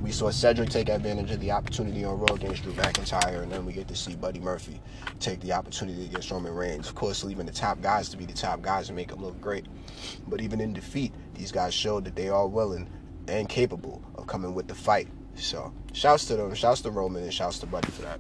we 0.06 0.12
saw 0.12 0.30
Cedric 0.30 0.70
take 0.70 0.88
advantage 0.88 1.32
of 1.32 1.40
the 1.40 1.50
opportunity 1.50 2.06
on 2.06 2.20
Raw 2.20 2.36
against 2.36 2.62
Drew 2.62 2.74
McIntyre, 2.74 3.42
and 3.42 3.52
then 3.52 3.66
we 3.66 3.74
get 3.74 3.88
to 3.88 3.96
see 3.96 4.16
Buddy 4.16 4.40
Murphy 4.40 4.80
take 5.20 5.40
the 5.40 5.52
opportunity 5.52 6.06
against 6.06 6.30
Roman 6.30 6.54
Reigns. 6.54 6.88
Of 6.88 6.94
course, 6.94 7.24
leaving 7.24 7.48
the 7.48 7.52
top 7.52 7.82
guys 7.82 8.10
to 8.10 8.18
be 8.18 8.24
the 8.24 8.34
top 8.34 8.62
guys 8.62 8.88
and 8.88 8.96
make 8.96 9.08
them 9.08 9.24
look 9.24 9.42
great. 9.42 9.66
But 10.28 10.42
even 10.42 10.62
in 10.62 10.74
defeat, 10.74 11.12
these 11.34 11.52
guys 11.52 11.74
showed 11.74 12.06
that 12.06 12.16
they 12.16 12.30
are 12.30 12.48
willing 12.48 12.88
and 13.28 13.50
capable 13.50 14.04
of 14.14 14.28
coming 14.28 14.54
with 14.54 14.68
the 14.68 14.76
fight. 14.76 15.08
So, 15.34 15.74
shouts 15.92 16.26
to 16.26 16.36
them, 16.36 16.54
shouts 16.54 16.82
to 16.82 16.92
Roman, 16.92 17.24
and 17.24 17.34
shouts 17.34 17.58
to 17.60 17.66
Buddy 17.66 17.90
for 17.90 18.04
that. 18.04 18.20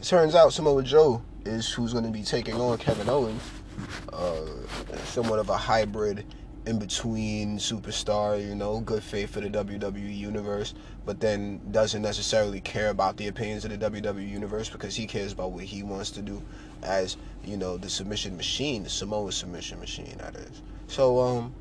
It 0.00 0.02
turns 0.02 0.34
out 0.34 0.52
Samoa 0.52 0.82
Joe 0.82 1.22
is 1.44 1.70
who's 1.70 1.92
going 1.92 2.06
to 2.06 2.10
be 2.10 2.24
taking 2.24 2.56
on 2.56 2.76
Kevin 2.78 3.08
Owens, 3.08 3.40
uh, 4.12 4.46
somewhat 5.04 5.38
of 5.38 5.48
a 5.48 5.56
hybrid 5.56 6.26
in 6.66 6.78
between 6.78 7.58
superstar, 7.58 8.40
you 8.40 8.54
know, 8.54 8.80
good 8.80 9.02
faith 9.02 9.30
for 9.30 9.40
the 9.40 9.50
WWE 9.50 10.16
universe, 10.16 10.74
but 11.04 11.20
then 11.20 11.60
doesn't 11.72 12.02
necessarily 12.02 12.60
care 12.60 12.90
about 12.90 13.16
the 13.16 13.26
opinions 13.28 13.64
of 13.64 13.78
the 13.78 13.90
WWE 13.90 14.28
universe 14.28 14.68
because 14.68 14.94
he 14.94 15.06
cares 15.06 15.32
about 15.32 15.52
what 15.52 15.64
he 15.64 15.82
wants 15.82 16.10
to 16.12 16.22
do 16.22 16.40
as, 16.82 17.16
you 17.44 17.56
know, 17.56 17.76
the 17.76 17.90
submission 17.90 18.36
machine, 18.36 18.84
the 18.84 18.90
Samoa 18.90 19.32
submission 19.32 19.80
machine 19.80 20.16
that 20.18 20.36
is. 20.36 20.62
So 20.86 21.18
um 21.18 21.54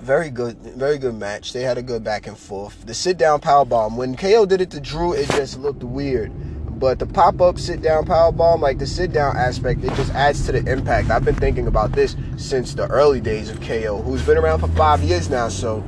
very 0.00 0.30
good, 0.30 0.58
very 0.58 0.98
good 0.98 1.14
match. 1.14 1.52
They 1.52 1.62
had 1.62 1.78
a 1.78 1.82
good 1.82 2.04
back 2.04 2.26
and 2.26 2.36
forth. 2.36 2.86
The 2.86 2.94
sit 2.94 3.16
down 3.16 3.40
power 3.40 3.64
bomb. 3.64 3.96
When 3.96 4.14
KO 4.14 4.44
did 4.46 4.60
it 4.60 4.70
to 4.72 4.80
Drew, 4.80 5.14
it 5.14 5.28
just 5.30 5.58
looked 5.58 5.82
weird. 5.82 6.30
But 6.78 6.98
the 6.98 7.06
pop 7.06 7.40
up 7.40 7.58
sit 7.58 7.80
down 7.80 8.04
power 8.04 8.30
bomb, 8.30 8.60
like 8.60 8.78
the 8.78 8.86
sit 8.86 9.12
down 9.12 9.36
aspect, 9.36 9.82
it 9.82 9.94
just 9.94 10.12
adds 10.12 10.44
to 10.46 10.52
the 10.52 10.70
impact. 10.70 11.10
I've 11.10 11.24
been 11.24 11.34
thinking 11.34 11.66
about 11.66 11.92
this 11.92 12.16
since 12.36 12.74
the 12.74 12.86
early 12.88 13.20
days 13.20 13.48
of 13.48 13.60
KO, 13.62 14.02
who's 14.02 14.24
been 14.24 14.36
around 14.36 14.60
for 14.60 14.68
five 14.68 15.02
years 15.02 15.30
now. 15.30 15.48
So, 15.48 15.82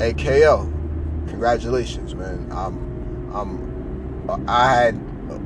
hey 0.00 0.12
KO, 0.12 0.64
congratulations, 1.28 2.16
man. 2.16 2.48
I'm, 2.50 3.32
I'm, 3.32 4.48
I 4.48 4.74
had, 4.74 5.00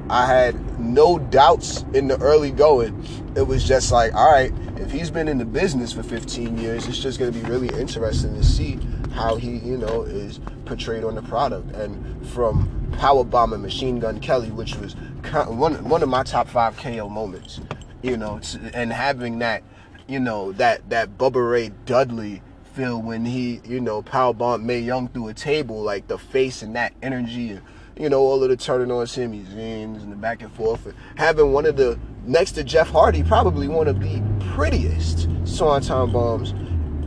I 0.08 0.26
had 0.26 0.80
no 0.80 1.18
doubts 1.18 1.84
in 1.92 2.08
the 2.08 2.18
early 2.20 2.50
going. 2.50 3.04
It 3.36 3.42
was 3.42 3.68
just 3.68 3.92
like, 3.92 4.14
all 4.14 4.32
right, 4.32 4.52
if 4.76 4.90
he's 4.90 5.10
been 5.10 5.28
in 5.28 5.36
the 5.36 5.44
business 5.44 5.92
for 5.92 6.02
15 6.02 6.56
years, 6.56 6.86
it's 6.88 6.98
just 6.98 7.18
going 7.18 7.32
to 7.32 7.38
be 7.38 7.44
really 7.46 7.68
interesting 7.78 8.34
to 8.34 8.44
see 8.44 8.78
how 9.12 9.36
he, 9.36 9.58
you 9.58 9.76
know, 9.76 10.02
is 10.02 10.40
portrayed 10.64 11.04
on 11.04 11.14
the 11.14 11.22
product. 11.22 11.70
And 11.72 12.26
from 12.28 12.83
power 12.94 13.24
bombing 13.24 13.62
Machine 13.62 13.98
Gun 13.98 14.20
Kelly, 14.20 14.50
which 14.50 14.76
was 14.76 14.94
one 15.32 15.88
one 15.88 16.02
of 16.02 16.08
my 16.08 16.22
top 16.22 16.48
five 16.48 16.76
KO 16.76 17.08
moments, 17.08 17.60
you 18.02 18.16
know, 18.16 18.40
and 18.72 18.92
having 18.92 19.38
that, 19.40 19.62
you 20.06 20.20
know, 20.20 20.52
that 20.52 20.88
that 20.90 21.18
Bubba 21.18 21.50
Ray 21.50 21.70
Dudley 21.86 22.42
feel 22.74 23.00
when 23.00 23.24
he, 23.24 23.60
you 23.64 23.80
know, 23.80 24.02
power 24.02 24.32
bombed 24.32 24.66
Mae 24.66 24.80
Young 24.80 25.08
through 25.08 25.28
a 25.28 25.34
table, 25.34 25.80
like 25.82 26.08
the 26.08 26.18
face 26.18 26.62
and 26.62 26.74
that 26.76 26.92
energy 27.02 27.50
and 27.50 27.62
you 27.96 28.08
know, 28.08 28.20
all 28.20 28.42
of 28.42 28.48
the 28.48 28.56
turning 28.56 28.90
on 28.90 29.06
Zayns 29.06 30.02
and 30.02 30.10
the 30.10 30.16
back 30.16 30.42
and 30.42 30.52
forth. 30.52 30.86
And 30.86 30.94
having 31.16 31.52
one 31.52 31.66
of 31.66 31.76
the, 31.76 31.98
next 32.24 32.52
to 32.52 32.64
Jeff 32.64 32.90
Hardy, 32.90 33.22
probably 33.22 33.68
one 33.68 33.88
of 33.88 34.00
the 34.00 34.22
prettiest 34.54 35.28
Swanton 35.44 36.10
bombs 36.10 36.50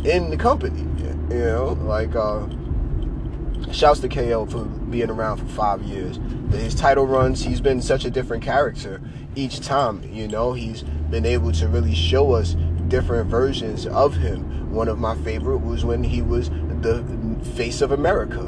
in 0.06 0.30
the 0.30 0.38
company. 0.38 0.82
You 1.30 1.40
know, 1.40 1.78
like, 1.82 2.16
uh, 2.16 2.48
shouts 3.72 4.00
to 4.02 4.10
KO 4.10 4.46
for 4.46 4.66
being 4.66 5.10
around 5.10 5.38
for 5.38 5.46
five 5.48 5.82
years. 5.84 6.20
His 6.52 6.76
title 6.76 7.06
runs, 7.06 7.44
he's 7.44 7.62
been 7.62 7.82
such 7.82 8.06
a 8.06 8.10
different 8.10 8.44
character 8.44 9.02
each 9.36 9.60
time. 9.60 10.04
You 10.12 10.28
know, 10.28 10.54
he's 10.54 10.84
been 10.84 11.26
able 11.26 11.52
to 11.54 11.68
really 11.68 11.96
show 11.96 12.34
us 12.34 12.56
different 12.88 13.30
versions 13.30 13.86
of 13.88 14.16
him. 14.16 14.72
One 14.72 14.88
of 14.88 15.00
my 15.00 15.16
favorite 15.18 15.60
was 15.60 15.84
when 15.84 16.04
he 16.04 16.22
was 16.22 16.50
the 16.82 17.04
face 17.56 17.82
of 17.82 17.92
America, 17.92 18.42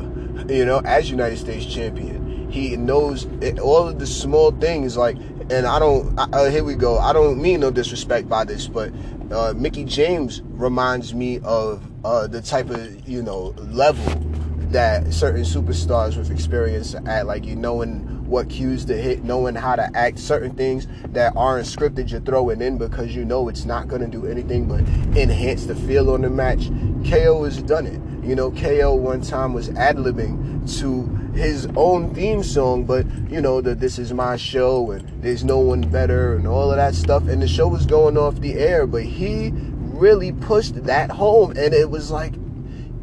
you 0.48 0.66
know, 0.66 0.82
as 0.86 1.10
United 1.10 1.38
States 1.38 1.66
champion 1.66 2.30
he 2.50 2.76
knows 2.76 3.28
all 3.62 3.88
of 3.88 4.00
the 4.00 4.08
small 4.08 4.52
things 4.52 4.98
like 4.98 5.16
and 5.52 5.66
i 5.66 5.80
don't 5.80 6.18
uh, 6.18 6.50
here 6.50 6.64
we 6.64 6.76
go 6.76 6.98
i 7.00 7.14
don't 7.14 7.42
mean 7.42 7.60
no 7.60 7.70
disrespect 7.72 8.28
by 8.28 8.44
this 8.44 8.68
but 8.68 8.92
uh, 9.32 9.54
mickie 9.56 9.86
james 9.86 10.42
reminds 10.46 11.14
me 11.14 11.40
of 11.44 11.88
uh, 12.04 12.26
the 12.28 12.42
type 12.42 12.70
of 12.70 13.08
you 13.08 13.22
know 13.22 13.54
level 13.58 14.29
that 14.72 15.14
certain 15.14 15.44
superstars 15.44 16.18
with 16.18 16.32
experience 16.32 16.96
at 17.06 17.26
like 17.26 17.46
you 17.46 17.56
knowing 17.56 18.02
what 18.26 18.50
cues 18.50 18.86
to 18.86 18.96
hit 18.96 19.24
knowing 19.24 19.56
how 19.56 19.76
to 19.76 19.90
act 19.96 20.20
certain 20.20 20.54
things 20.56 20.88
that 21.10 21.34
aren't 21.36 21.66
scripted 21.66 22.12
you're 22.12 22.22
throwing 22.22 22.62
in 22.62 22.78
because 22.78 23.16
you 23.16 23.26
know 23.26 23.50
it's 23.50 23.66
not 23.66 23.88
going 23.88 24.02
to 24.02 24.08
do 24.08 24.28
anything 24.28 24.68
but 24.68 24.80
enhance 25.18 25.66
the 25.66 25.76
feel 25.76 26.12
on 26.12 26.22
the 26.22 26.30
match 26.30 26.68
ko 27.10 27.44
has 27.44 27.62
done 27.64 27.88
it 27.88 28.00
you 28.24 28.36
know 28.36 28.52
ko 28.52 28.94
one 28.94 29.22
time 29.22 29.54
was 29.54 29.70
ad-libbing 29.70 30.80
to 30.80 31.20
his 31.34 31.68
own 31.76 32.14
theme 32.14 32.44
song, 32.44 32.84
but 32.84 33.06
you 33.30 33.42
know, 33.42 33.62
that 33.62 33.80
this 33.80 33.98
is 33.98 34.14
my 34.14 34.36
show 34.36 34.92
and 34.92 35.24
there's 35.24 35.44
no 35.44 35.60
one 35.60 35.82
better 35.82 36.36
and 36.36 36.48
all 36.48 36.72
of 36.72 36.78
that 36.78 36.96
stuff. 36.96 37.28
And 37.28 37.42
the 37.42 37.48
show 37.48 37.68
was 37.68 37.86
going 37.86 38.18
off 38.18 38.40
the 38.40 38.56
air, 38.56 38.86
but 38.86 39.04
he 39.04 39.52
really 39.54 40.32
pushed 40.32 40.84
that 40.86 41.12
home. 41.12 41.52
And 41.52 41.74
it 41.74 41.90
was 41.90 42.12
like, 42.12 42.34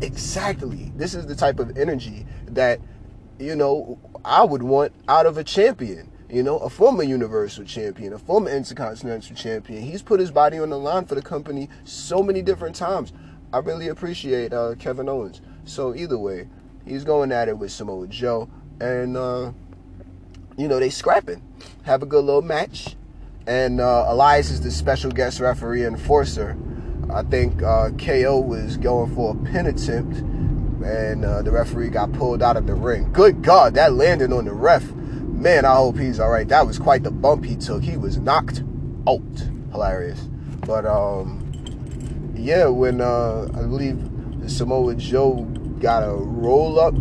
exactly, 0.00 0.92
this 0.96 1.14
is 1.14 1.26
the 1.26 1.34
type 1.34 1.58
of 1.58 1.76
energy 1.76 2.26
that, 2.46 2.80
you 3.38 3.56
know, 3.56 3.98
I 4.24 4.44
would 4.44 4.62
want 4.62 4.92
out 5.08 5.26
of 5.26 5.38
a 5.38 5.44
champion. 5.44 6.10
You 6.28 6.42
know, 6.42 6.58
a 6.58 6.68
former 6.68 7.04
Universal 7.04 7.66
Champion, 7.66 8.12
a 8.12 8.18
former 8.18 8.50
Intercontinental 8.50 9.36
Champion. 9.36 9.80
He's 9.80 10.02
put 10.02 10.18
his 10.18 10.32
body 10.32 10.58
on 10.58 10.70
the 10.70 10.78
line 10.78 11.06
for 11.06 11.14
the 11.14 11.22
company 11.22 11.68
so 11.84 12.20
many 12.20 12.42
different 12.42 12.74
times. 12.74 13.12
I 13.52 13.58
really 13.58 13.86
appreciate 13.86 14.52
uh, 14.52 14.74
Kevin 14.76 15.08
Owens. 15.08 15.40
So 15.66 15.94
either 15.94 16.18
way, 16.18 16.48
He's 16.86 17.02
going 17.02 17.32
at 17.32 17.48
it 17.48 17.58
with 17.58 17.72
Samoa 17.72 18.06
Joe, 18.06 18.48
and 18.80 19.16
uh, 19.16 19.50
you 20.56 20.68
know 20.68 20.78
they 20.78 20.88
scrapping. 20.88 21.42
Have 21.82 22.02
a 22.02 22.06
good 22.06 22.24
little 22.24 22.42
match, 22.42 22.96
and 23.46 23.80
uh, 23.80 24.04
Elias 24.06 24.50
is 24.50 24.60
the 24.60 24.70
special 24.70 25.10
guest 25.10 25.40
referee 25.40 25.84
enforcer. 25.84 26.56
I 27.10 27.22
think 27.22 27.62
uh, 27.62 27.90
KO 27.98 28.40
was 28.40 28.76
going 28.76 29.14
for 29.14 29.32
a 29.32 29.52
pin 29.52 29.66
attempt, 29.66 30.16
and 30.84 31.24
uh, 31.24 31.42
the 31.42 31.50
referee 31.50 31.90
got 31.90 32.12
pulled 32.12 32.42
out 32.42 32.56
of 32.56 32.66
the 32.66 32.74
ring. 32.74 33.12
Good 33.12 33.42
God, 33.42 33.74
that 33.74 33.94
landed 33.94 34.32
on 34.32 34.44
the 34.44 34.52
ref. 34.52 34.92
Man, 34.92 35.64
I 35.64 35.76
hope 35.76 35.98
he's 35.98 36.18
all 36.18 36.30
right. 36.30 36.48
That 36.48 36.66
was 36.66 36.78
quite 36.78 37.02
the 37.02 37.10
bump 37.10 37.44
he 37.44 37.56
took. 37.56 37.82
He 37.82 37.96
was 37.96 38.18
knocked 38.18 38.62
out. 39.06 39.22
Hilarious. 39.70 40.20
But 40.66 40.86
um, 40.86 41.42
yeah, 42.34 42.66
when 42.66 43.00
uh, 43.00 43.48
I 43.54 43.62
believe 43.62 43.98
Samoa 44.46 44.94
Joe 44.94 45.42
got 45.80 46.02
a 46.02 46.12
roll 46.12 46.80
up 46.80 46.94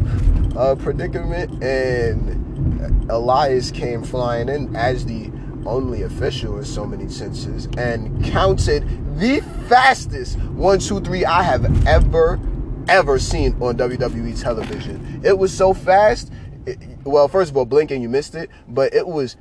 uh, 0.56 0.76
predicament, 0.76 1.64
and 1.64 3.10
Elias 3.10 3.72
came 3.72 4.04
flying 4.04 4.50
in 4.50 4.76
as 4.76 5.06
the 5.06 5.32
only 5.66 6.04
official 6.04 6.58
in 6.58 6.66
so 6.66 6.86
many 6.86 7.10
senses 7.10 7.68
and 7.78 8.24
counted 8.26 8.84
the 9.20 9.42
fastest 9.68 10.38
one, 10.40 10.80
two, 10.80 11.00
three 11.00 11.26
I 11.26 11.44
have 11.44 11.88
ever, 11.88 12.40
ever 12.88 13.20
seen 13.20 13.54
on 13.62 13.78
WWE 13.78 14.40
television. 14.42 15.22
It 15.24 15.38
was 15.38 15.56
so 15.56 15.74
fast. 15.74 16.32
It, 16.66 16.80
well, 17.04 17.28
first 17.28 17.52
of 17.52 17.58
all, 17.58 17.66
blinking, 17.66 18.02
you 18.02 18.10
missed 18.10 18.36
it, 18.36 18.50
but 18.68 18.94
it 18.94 19.08
was 19.08 19.38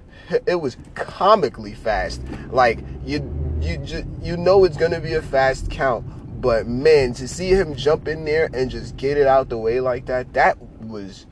it 0.46 0.56
was 0.56 0.76
comically 0.94 1.74
fast. 1.74 2.22
Like 2.50 2.80
you 3.04 3.58
you 3.60 3.78
just 3.78 4.06
you 4.22 4.36
know 4.36 4.64
it's 4.64 4.76
gonna 4.76 5.00
be 5.00 5.14
a 5.14 5.22
fast 5.22 5.70
count, 5.70 6.06
but 6.40 6.66
man, 6.66 7.14
to 7.14 7.26
see 7.26 7.50
him 7.50 7.74
jump 7.74 8.08
in 8.08 8.24
there 8.24 8.50
and 8.52 8.70
just 8.70 8.96
get 8.96 9.16
it 9.16 9.26
out 9.26 9.48
the 9.48 9.58
way 9.58 9.80
like 9.80 10.06
that, 10.06 10.32
that 10.34 10.60
was 10.82 11.26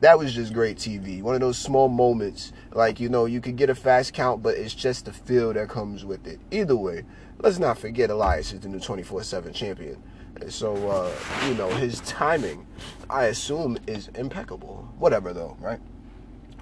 that 0.00 0.18
was 0.18 0.34
just 0.34 0.52
great 0.52 0.76
TV. 0.76 1.22
One 1.22 1.34
of 1.34 1.40
those 1.40 1.58
small 1.58 1.88
moments, 1.88 2.52
like 2.72 3.00
you 3.00 3.08
know, 3.08 3.26
you 3.26 3.40
could 3.40 3.56
get 3.56 3.70
a 3.70 3.74
fast 3.74 4.12
count, 4.12 4.42
but 4.42 4.56
it's 4.56 4.74
just 4.74 5.04
the 5.04 5.12
feel 5.12 5.52
that 5.52 5.68
comes 5.68 6.04
with 6.04 6.26
it. 6.26 6.40
Either 6.50 6.76
way, 6.76 7.04
let's 7.38 7.58
not 7.58 7.78
forget 7.78 8.10
Elias 8.10 8.52
is 8.52 8.60
the 8.60 8.68
new 8.68 8.78
24/7 8.78 9.52
champion. 9.52 10.02
And 10.40 10.52
so, 10.52 10.74
uh, 10.88 11.12
you 11.46 11.54
know, 11.54 11.68
his 11.68 12.00
timing, 12.00 12.66
I 13.10 13.24
assume, 13.24 13.78
is 13.86 14.08
impeccable. 14.14 14.88
Whatever 14.98 15.32
though, 15.32 15.56
right? 15.60 15.80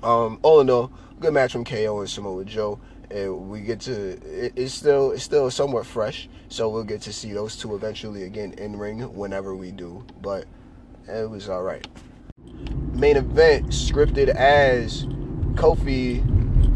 Um, 0.03 0.39
all 0.43 0.61
in 0.61 0.71
all, 0.71 0.91
good 1.21 1.33
match 1.33 1.53
from 1.53 1.65
KO 1.65 2.01
and 2.01 2.09
Samoa 2.09 2.45
Joe 2.45 2.79
and 3.11 3.49
we 3.49 3.61
get 3.61 3.81
to 3.81 3.93
it, 3.93 4.53
it's 4.57 4.75
still 4.75 5.13
it's 5.13 5.23
still 5.23 5.51
somewhat 5.51 5.87
fresh 5.87 6.29
so 6.49 6.69
we'll 6.69 6.85
get 6.85 7.01
to 7.03 7.13
see 7.13 7.33
those 7.33 7.57
two 7.57 7.75
eventually 7.75 8.25
again 8.25 8.53
in 8.55 8.77
ring 8.77 9.01
whenever 9.15 9.55
we 9.55 9.71
do 9.71 10.05
but 10.21 10.47
it 11.09 11.29
was 11.29 11.49
all 11.49 11.63
right 11.63 11.87
main 12.97 13.17
event 13.17 13.67
scripted 13.67 14.29
as 14.29 15.05
kofi 15.55 16.25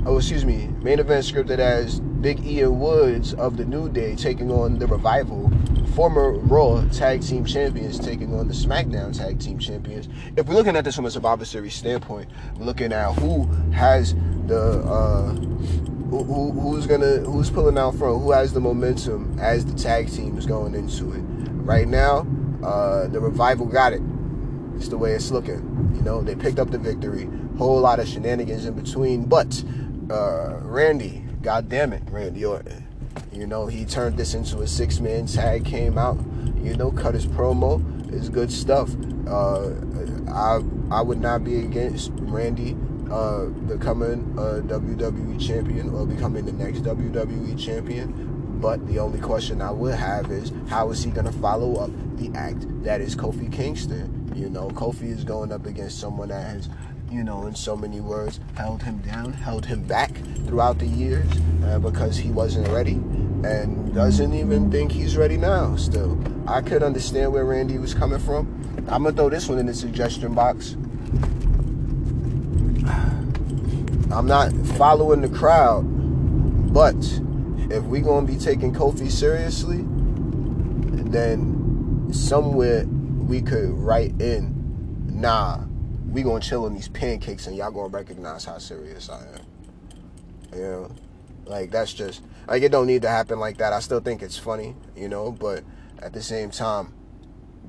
oh 0.07 0.19
excuse 0.19 0.45
me 0.45 0.67
main 0.83 0.99
event 0.99 1.25
scripted 1.25 1.59
as 1.59 2.01
big 2.01 2.45
e 2.45 2.61
and 2.61 2.79
woods 2.79 3.33
of 3.35 3.57
the 3.57 3.65
new 3.65 3.89
day 3.89 4.15
taking 4.15 4.51
on 4.51 4.79
the 4.79 4.87
revival 4.87 5.51
former 5.95 6.33
raw 6.33 6.85
tag 6.93 7.23
team 7.23 7.45
champions 7.45 7.99
taking 7.99 8.39
on 8.39 8.47
the 8.49 8.55
smackdown 8.55 9.17
tag 9.17 9.41
team 9.41 9.59
champions 9.59 10.09
if 10.37 10.47
we're 10.47 10.55
looking 10.55 10.77
at 10.77 10.85
this 10.85 10.95
from 10.95 11.07
a 11.07 11.11
survivor 11.11 11.45
series 11.45 11.75
standpoint 11.75 12.29
we're 12.59 12.67
looking 12.67 12.93
at 12.93 13.13
who 13.15 13.45
has 13.73 14.15
the 14.47 14.81
uh 14.87 15.35
who, 16.11 16.51
who's 16.51 16.87
gonna 16.87 17.19
who's 17.19 17.51
pulling 17.51 17.79
out 17.79 17.95
front? 17.95 18.21
Who 18.21 18.33
has 18.33 18.53
the 18.53 18.61
momentum 18.61 19.39
as 19.39 19.65
the 19.65 19.73
tag 19.79 20.11
team 20.11 20.37
is 20.37 20.45
going 20.45 20.75
into 20.75 21.13
it? 21.13 21.23
Right 21.63 21.87
now, 21.87 22.27
uh, 22.65 23.07
the 23.07 23.21
revival 23.21 23.67
got 23.67 23.93
it. 23.93 24.03
It's 24.81 24.89
the 24.89 24.97
way 24.97 25.13
it's 25.13 25.31
looking. 25.31 25.93
You 25.95 26.01
know, 26.01 26.23
they 26.23 26.35
picked 26.35 26.59
up 26.59 26.71
the 26.71 26.79
victory. 26.79 27.29
Whole 27.59 27.79
lot 27.83 28.01
of 28.01 28.09
shenanigans 28.09 28.65
in 28.65 28.73
between, 28.73 29.27
but 29.27 29.63
uh, 30.11 30.57
Randy, 30.63 31.23
God 31.43 31.69
damn 31.69 31.93
it, 31.93 32.03
Randy 32.11 32.47
Orton. 32.47 32.89
You 33.31 33.47
know, 33.47 33.67
he 33.67 33.85
turned 33.85 34.17
this 34.17 34.33
into 34.33 34.63
a 34.63 34.67
six-man 34.67 35.27
tag. 35.27 35.67
Came 35.67 35.99
out, 35.99 36.17
you 36.63 36.75
know, 36.79 36.91
cut 36.93 37.13
his 37.13 37.27
promo. 37.27 37.85
It's 38.11 38.31
good 38.31 38.51
stuff. 38.51 38.89
Uh, 39.29 39.73
I 40.33 40.63
I 40.91 41.03
would 41.03 41.21
not 41.21 41.45
be 41.45 41.59
against 41.59 42.13
Randy 42.15 42.75
uh, 43.13 43.49
becoming 43.69 44.33
a 44.39 44.63
WWE 44.63 45.47
champion 45.47 45.91
or 45.91 46.07
becoming 46.07 46.47
the 46.47 46.53
next 46.53 46.85
WWE 46.85 47.63
champion. 47.63 48.59
But 48.63 48.87
the 48.87 48.99
only 48.99 49.21
question 49.21 49.61
I 49.61 49.73
would 49.73 49.95
have 49.95 50.31
is 50.31 50.53
how 50.71 50.89
is 50.89 51.05
he 51.05 51.11
going 51.11 51.27
to 51.27 51.33
follow 51.33 51.77
up 51.77 51.91
the 52.17 52.31
act 52.35 52.65
that 52.83 53.03
is 53.03 53.15
Kofi 53.15 53.53
Kingston? 53.53 54.20
You 54.35 54.49
know, 54.49 54.69
Kofi 54.69 55.11
is 55.11 55.25
going 55.25 55.53
up 55.53 55.67
against 55.67 55.99
someone 55.99 56.29
that 56.29 56.43
has, 56.43 56.69
you 57.11 57.25
know, 57.25 57.47
in 57.47 57.55
so 57.55 57.77
many 57.77 58.01
words, 58.01 58.41
held 58.55 58.83
him 58.83 58.99
down, 58.99 59.33
held 59.33 59.67
him 59.67 59.83
back 59.83 60.13
throughout 60.47 60.79
the 60.79 60.87
years 60.87 61.27
uh, 61.65 61.79
because 61.79 62.17
he 62.17 62.31
wasn't 62.31 62.69
ready 62.69 63.01
and 63.45 63.95
doesn't 63.95 64.33
even 64.33 64.71
think 64.71 64.93
he's 64.93 65.17
ready 65.17 65.37
now 65.37 65.75
still. 65.77 66.19
I 66.47 66.61
could 66.61 66.83
understand 66.83 67.33
where 67.33 67.45
Randy 67.45 67.79
was 67.79 67.95
coming 67.95 68.19
from. 68.19 68.47
I'm 68.89 69.03
going 69.03 69.15
to 69.15 69.21
throw 69.21 69.31
this 69.31 69.49
one 69.49 69.59
in 69.59 69.67
the 69.67 69.75
suggestion 69.75 70.35
box. 70.35 70.73
I'm 74.13 74.27
not 74.27 74.53
following 74.77 75.21
the 75.21 75.29
crowd, 75.29 75.83
but 76.73 76.97
if 77.71 77.85
we're 77.85 78.03
gonna 78.03 78.27
be 78.27 78.37
taking 78.37 78.75
Kofi 78.75 79.11
seriously, 79.11 79.85
then 81.11 82.09
somewhere 82.13 82.85
we 83.31 83.41
could 83.41 83.71
write 83.71 84.21
in, 84.21 84.53
nah, 85.07 85.61
we 86.11 86.25
gonna 86.25 86.41
chill 86.41 86.65
on 86.65 86.75
these 86.75 86.89
pancakes 86.89 87.47
and 87.47 87.57
y'all 87.57 87.71
gonna 87.71 87.87
recognize 87.87 88.45
how 88.45 88.59
serious 88.59 89.09
I 89.09 89.21
am. 89.21 89.47
You 90.53 90.63
know, 90.63 90.91
like 91.47 91.71
that's 91.71 91.95
just 91.95 92.23
like 92.49 92.65
it 92.65 92.73
don't 92.73 92.89
need 92.89 93.03
to 93.03 93.09
happen 93.09 93.39
like 93.39 93.59
that. 93.59 93.73
I 93.73 93.79
still 93.79 94.01
think 94.01 94.21
it's 94.21 94.37
funny, 94.37 94.75
you 94.97 95.09
know, 95.09 95.31
but 95.31 95.63
at 96.01 96.13
the 96.13 96.21
same 96.21 96.51
time, 96.51 96.93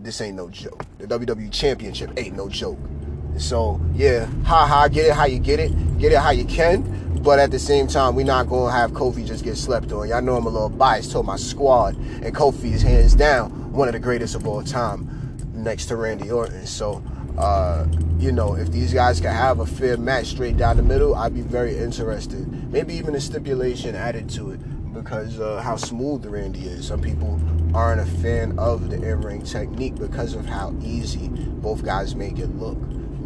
this 0.01 0.19
ain't 0.19 0.35
no 0.35 0.49
joke. 0.49 0.83
The 0.97 1.05
WWE 1.05 1.51
Championship 1.51 2.11
ain't 2.17 2.35
no 2.35 2.49
joke. 2.49 2.79
So 3.37 3.79
yeah, 3.93 4.25
ha 4.43 4.65
ha, 4.65 4.87
get 4.87 5.05
it 5.05 5.13
how 5.13 5.25
you 5.25 5.37
get 5.37 5.59
it, 5.59 5.99
get 5.99 6.11
it 6.11 6.17
how 6.17 6.31
you 6.31 6.45
can. 6.45 7.19
But 7.21 7.37
at 7.37 7.51
the 7.51 7.59
same 7.59 7.85
time, 7.85 8.15
we're 8.15 8.25
not 8.25 8.49
gonna 8.49 8.71
have 8.71 8.93
Kofi 8.93 9.27
just 9.27 9.43
get 9.43 9.57
slept 9.57 9.91
on. 9.91 10.09
Y'all 10.09 10.23
know 10.23 10.37
I'm 10.37 10.47
a 10.47 10.49
little 10.49 10.69
biased 10.69 11.11
to 11.11 11.21
my 11.21 11.35
squad, 11.35 11.95
and 11.97 12.33
Kofi 12.33 12.71
is 12.71 12.81
hands 12.81 13.13
down 13.13 13.51
one 13.71 13.87
of 13.87 13.93
the 13.93 13.99
greatest 13.99 14.33
of 14.33 14.47
all 14.47 14.63
time, 14.63 15.20
next 15.63 15.87
to 15.87 15.95
Randy 15.95 16.31
Orton. 16.31 16.65
So, 16.65 17.03
uh, 17.37 17.85
you 18.19 18.31
know, 18.31 18.55
if 18.55 18.71
these 18.71 18.93
guys 18.93 19.19
can 19.19 19.33
have 19.33 19.59
a 19.59 19.65
fair 19.65 19.97
match 19.97 20.27
straight 20.27 20.57
down 20.57 20.77
the 20.77 20.83
middle, 20.83 21.15
I'd 21.15 21.33
be 21.33 21.41
very 21.41 21.77
interested. 21.77 22.71
Maybe 22.71 22.93
even 22.95 23.15
a 23.15 23.21
stipulation 23.21 23.95
added 23.95 24.29
to 24.31 24.51
it 24.51 24.93
because 24.93 25.39
uh, 25.39 25.61
how 25.61 25.75
smooth 25.77 26.25
Randy 26.25 26.67
is. 26.67 26.87
Some 26.87 27.01
people 27.01 27.39
aren't 27.73 28.01
a 28.01 28.05
fan 28.21 28.57
of 28.59 28.89
the 28.89 28.97
in-ring 28.97 29.43
technique 29.43 29.95
because 29.95 30.35
of 30.35 30.45
how 30.45 30.75
easy 30.81 31.29
both 31.29 31.83
guys 31.83 32.15
make 32.15 32.39
it 32.39 32.49
look 32.57 32.77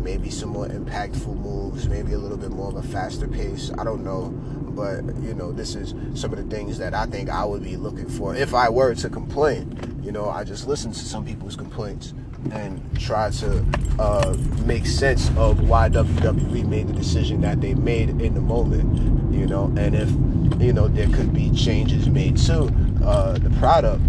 maybe 0.06 0.30
some 0.30 0.50
more 0.50 0.68
impactful 0.68 1.36
moves, 1.36 1.90
maybe 1.90 2.14
a 2.14 2.18
little 2.18 2.38
bit 2.38 2.52
more 2.52 2.70
of 2.70 2.76
a 2.76 2.84
faster 2.84 3.28
pace. 3.28 3.72
I 3.76 3.84
don't 3.84 4.04
know. 4.04 4.30
But, 4.76 5.04
you 5.24 5.34
know, 5.34 5.52
this 5.52 5.74
is 5.74 5.96
some 6.20 6.32
of 6.32 6.38
the 6.38 6.56
things 6.56 6.78
that 6.78 6.94
I 6.94 7.08
think 7.08 7.30
I 7.30 7.44
would 7.44 7.64
be 7.64 7.76
looking 7.76 8.08
for 8.08 8.36
if 8.36 8.54
I 8.54 8.70
were 8.70 8.94
to 8.94 9.10
complain. 9.10 9.95
You 10.06 10.12
know, 10.12 10.30
I 10.30 10.44
just 10.44 10.68
listen 10.68 10.92
to 10.92 11.00
some 11.00 11.26
people's 11.26 11.56
complaints 11.56 12.14
and 12.52 12.80
try 13.00 13.32
to 13.32 13.66
uh, 13.98 14.38
make 14.64 14.86
sense 14.86 15.30
of 15.36 15.68
why 15.68 15.90
WWE 15.90 16.64
made 16.68 16.88
the 16.90 16.94
decision 16.94 17.42
that 17.42 17.60
they 17.60 17.74
made 17.74 18.10
in 18.22 18.36
the 18.36 18.40
moment, 18.40 19.34
you 19.34 19.48
know, 19.48 19.66
and 19.76 19.96
if, 19.96 20.62
you 20.62 20.74
know, 20.74 20.88
there 20.88 21.10
could 21.10 21.34
be 21.34 21.50
changes 21.50 22.08
made 22.08 22.38
to 22.38 22.72
uh, 23.04 23.34
the 23.40 23.50
product 23.58 24.04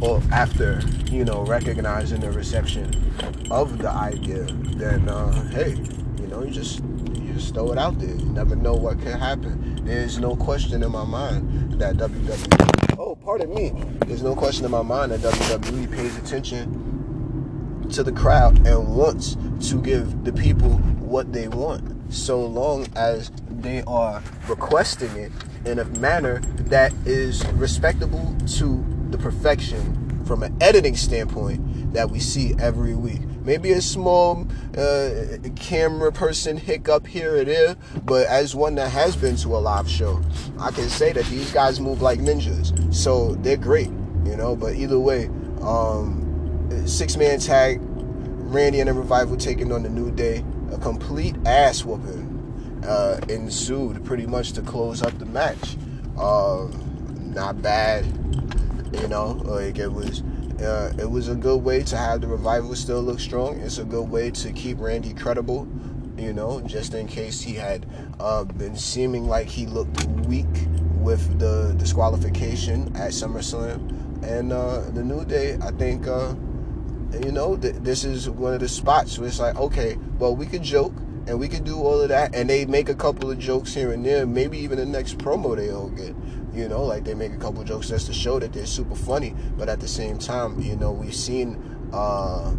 or 0.00 0.20
after 0.32 0.82
you 1.10 1.24
know 1.24 1.42
recognizing 1.44 2.20
the 2.20 2.30
reception 2.32 2.90
of 3.50 3.78
the 3.78 3.88
idea, 3.88 4.44
then 4.76 5.08
uh, 5.08 5.48
hey, 5.50 5.76
you 6.20 6.26
know 6.26 6.42
you 6.42 6.50
just 6.50 6.80
you 7.14 7.32
just 7.34 7.54
throw 7.54 7.70
it 7.72 7.78
out 7.78 7.98
there. 7.98 8.14
You 8.14 8.26
never 8.26 8.56
know 8.56 8.74
what 8.74 8.98
could 8.98 9.14
happen. 9.14 9.84
There's 9.84 10.18
no 10.18 10.36
question 10.36 10.82
in 10.82 10.90
my 10.90 11.04
mind 11.04 11.80
that 11.80 11.96
WWE. 11.96 12.85
Oh, 12.98 13.14
pardon 13.14 13.52
me. 13.52 13.72
There's 14.06 14.22
no 14.22 14.34
question 14.34 14.64
in 14.64 14.70
my 14.70 14.80
mind 14.80 15.12
that 15.12 15.20
WWE 15.20 15.94
pays 15.94 16.16
attention 16.16 17.86
to 17.90 18.02
the 18.02 18.12
crowd 18.12 18.66
and 18.66 18.96
wants 18.96 19.36
to 19.68 19.80
give 19.82 20.24
the 20.24 20.32
people 20.32 20.70
what 20.98 21.30
they 21.32 21.46
want, 21.48 22.12
so 22.12 22.40
long 22.44 22.86
as 22.96 23.30
they 23.50 23.82
are 23.82 24.22
requesting 24.48 25.14
it 25.16 25.30
in 25.66 25.78
a 25.78 25.84
manner 25.98 26.40
that 26.70 26.92
is 27.04 27.46
respectable 27.52 28.34
to 28.56 28.82
the 29.10 29.18
perfection 29.18 30.24
from 30.24 30.42
an 30.42 30.56
editing 30.62 30.96
standpoint 30.96 31.92
that 31.92 32.10
we 32.10 32.18
see 32.18 32.54
every 32.58 32.94
week. 32.94 33.20
Maybe 33.46 33.70
a 33.70 33.80
small 33.80 34.44
uh, 34.76 35.38
camera 35.54 36.10
person 36.10 36.56
hiccup 36.56 37.06
here 37.06 37.36
or 37.36 37.44
there, 37.44 37.76
but 38.02 38.26
as 38.26 38.56
one 38.56 38.74
that 38.74 38.90
has 38.90 39.14
been 39.14 39.36
to 39.36 39.56
a 39.56 39.58
live 39.58 39.88
show, 39.88 40.20
I 40.58 40.72
can 40.72 40.88
say 40.88 41.12
that 41.12 41.24
these 41.26 41.52
guys 41.52 41.78
move 41.78 42.02
like 42.02 42.18
ninjas. 42.18 42.92
So 42.92 43.36
they're 43.36 43.56
great, 43.56 43.90
you 44.24 44.36
know. 44.36 44.56
But 44.56 44.74
either 44.74 44.98
way, 44.98 45.26
um, 45.62 46.68
six 46.86 47.16
man 47.16 47.38
tag, 47.38 47.78
Randy 47.80 48.80
and 48.80 48.88
the 48.88 48.94
Revival 48.94 49.36
taking 49.36 49.70
on 49.70 49.84
the 49.84 49.90
New 49.90 50.10
Day, 50.10 50.44
a 50.72 50.78
complete 50.78 51.36
ass 51.46 51.84
whooping 51.84 52.82
uh, 52.84 53.20
ensued 53.28 54.04
pretty 54.04 54.26
much 54.26 54.54
to 54.54 54.60
close 54.62 55.02
up 55.02 55.16
the 55.20 55.26
match. 55.26 55.76
Uh, 56.18 56.66
not 57.32 57.62
bad 57.62 58.04
you 59.00 59.08
know, 59.08 59.32
like 59.44 59.78
it 59.78 59.92
was, 59.92 60.22
uh, 60.62 60.92
it 60.98 61.10
was 61.10 61.28
a 61.28 61.34
good 61.34 61.62
way 61.62 61.82
to 61.82 61.96
have 61.96 62.20
the 62.20 62.26
revival 62.26 62.74
still 62.74 63.02
look 63.02 63.20
strong. 63.20 63.60
It's 63.60 63.78
a 63.78 63.84
good 63.84 64.08
way 64.08 64.30
to 64.30 64.52
keep 64.52 64.80
Randy 64.80 65.14
credible, 65.14 65.68
you 66.16 66.32
know, 66.32 66.60
just 66.62 66.94
in 66.94 67.06
case 67.06 67.40
he 67.40 67.54
had 67.54 67.86
uh, 68.20 68.44
been 68.44 68.76
seeming 68.76 69.26
like 69.26 69.48
he 69.48 69.66
looked 69.66 70.04
weak 70.26 70.46
with 70.96 71.38
the 71.38 71.74
disqualification 71.78 72.94
at 72.96 73.12
SummerSlam. 73.12 74.22
And 74.22 74.52
uh, 74.52 74.90
the 74.90 75.04
New 75.04 75.24
Day, 75.24 75.58
I 75.62 75.70
think, 75.72 76.06
uh, 76.06 76.34
you 77.22 77.32
know, 77.32 77.56
th- 77.56 77.76
this 77.80 78.04
is 78.04 78.28
one 78.28 78.54
of 78.54 78.60
the 78.60 78.68
spots 78.68 79.18
where 79.18 79.28
it's 79.28 79.38
like, 79.38 79.56
okay, 79.56 79.96
well, 80.18 80.34
we 80.34 80.46
could 80.46 80.62
joke 80.62 80.94
and 81.26 81.38
we 81.38 81.48
could 81.48 81.64
do 81.64 81.78
all 81.78 82.00
of 82.00 82.08
that, 82.08 82.34
and 82.34 82.48
they 82.48 82.64
make 82.66 82.88
a 82.88 82.94
couple 82.94 83.30
of 83.30 83.38
jokes 83.38 83.74
here 83.74 83.92
and 83.92 84.06
there. 84.06 84.26
Maybe 84.26 84.58
even 84.58 84.78
the 84.78 84.86
next 84.86 85.18
promo 85.18 85.56
they 85.56 85.70
all 85.70 85.88
get. 85.88 86.14
You 86.56 86.70
know, 86.70 86.82
like 86.84 87.04
they 87.04 87.12
make 87.12 87.34
a 87.34 87.36
couple 87.36 87.62
jokes 87.64 87.88
just 87.88 88.06
to 88.06 88.14
show 88.14 88.38
that 88.38 88.54
they're 88.54 88.64
super 88.64 88.94
funny, 88.94 89.34
but 89.58 89.68
at 89.68 89.78
the 89.78 89.86
same 89.86 90.18
time, 90.18 90.58
you 90.58 90.74
know, 90.74 90.90
we've 90.90 91.14
seen 91.14 91.62
uh, 91.92 92.54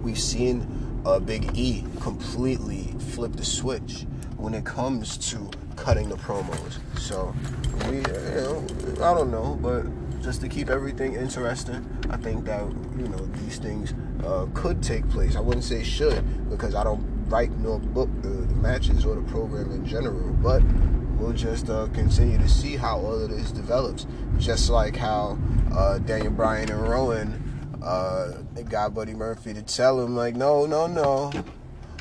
we've 0.00 0.18
seen 0.18 1.02
uh, 1.04 1.18
Big 1.18 1.50
E 1.54 1.84
completely 2.00 2.94
flip 2.98 3.32
the 3.32 3.44
switch 3.44 4.06
when 4.38 4.54
it 4.54 4.64
comes 4.64 5.18
to 5.30 5.50
cutting 5.76 6.08
the 6.08 6.16
promos. 6.16 6.78
So 6.98 7.34
we, 7.90 7.96
you 7.96 8.02
know, 8.02 8.66
I 9.04 9.12
don't 9.12 9.30
know, 9.30 9.58
but 9.60 9.84
just 10.22 10.40
to 10.40 10.48
keep 10.48 10.70
everything 10.70 11.14
interesting, 11.14 11.86
I 12.08 12.16
think 12.16 12.46
that 12.46 12.62
you 12.96 13.08
know 13.08 13.26
these 13.42 13.58
things 13.58 13.92
uh, 14.24 14.46
could 14.54 14.82
take 14.82 15.06
place. 15.10 15.36
I 15.36 15.40
wouldn't 15.40 15.64
say 15.64 15.82
should 15.82 16.48
because 16.48 16.74
I 16.74 16.82
don't 16.84 17.04
write 17.28 17.50
nor 17.58 17.80
book 17.80 18.08
the, 18.22 18.28
the 18.30 18.54
matches 18.54 19.04
or 19.04 19.14
the 19.14 19.30
program 19.30 19.72
in 19.72 19.84
general, 19.84 20.32
but 20.42 20.62
we'll 21.24 21.32
just 21.32 21.70
uh, 21.70 21.86
continue 21.94 22.36
to 22.36 22.48
see 22.48 22.76
how 22.76 22.98
all 22.98 23.18
of 23.18 23.30
this 23.30 23.50
develops. 23.50 24.06
Just 24.38 24.68
like 24.68 24.94
how 24.94 25.38
uh, 25.72 25.98
Daniel 25.98 26.32
Bryan 26.32 26.70
and 26.70 26.82
Rowan 26.86 27.78
uh, 27.82 28.42
got 28.68 28.94
Buddy 28.94 29.14
Murphy 29.14 29.54
to 29.54 29.62
tell 29.62 30.04
him, 30.04 30.14
like, 30.14 30.36
no, 30.36 30.66
no, 30.66 30.86
no. 30.86 31.32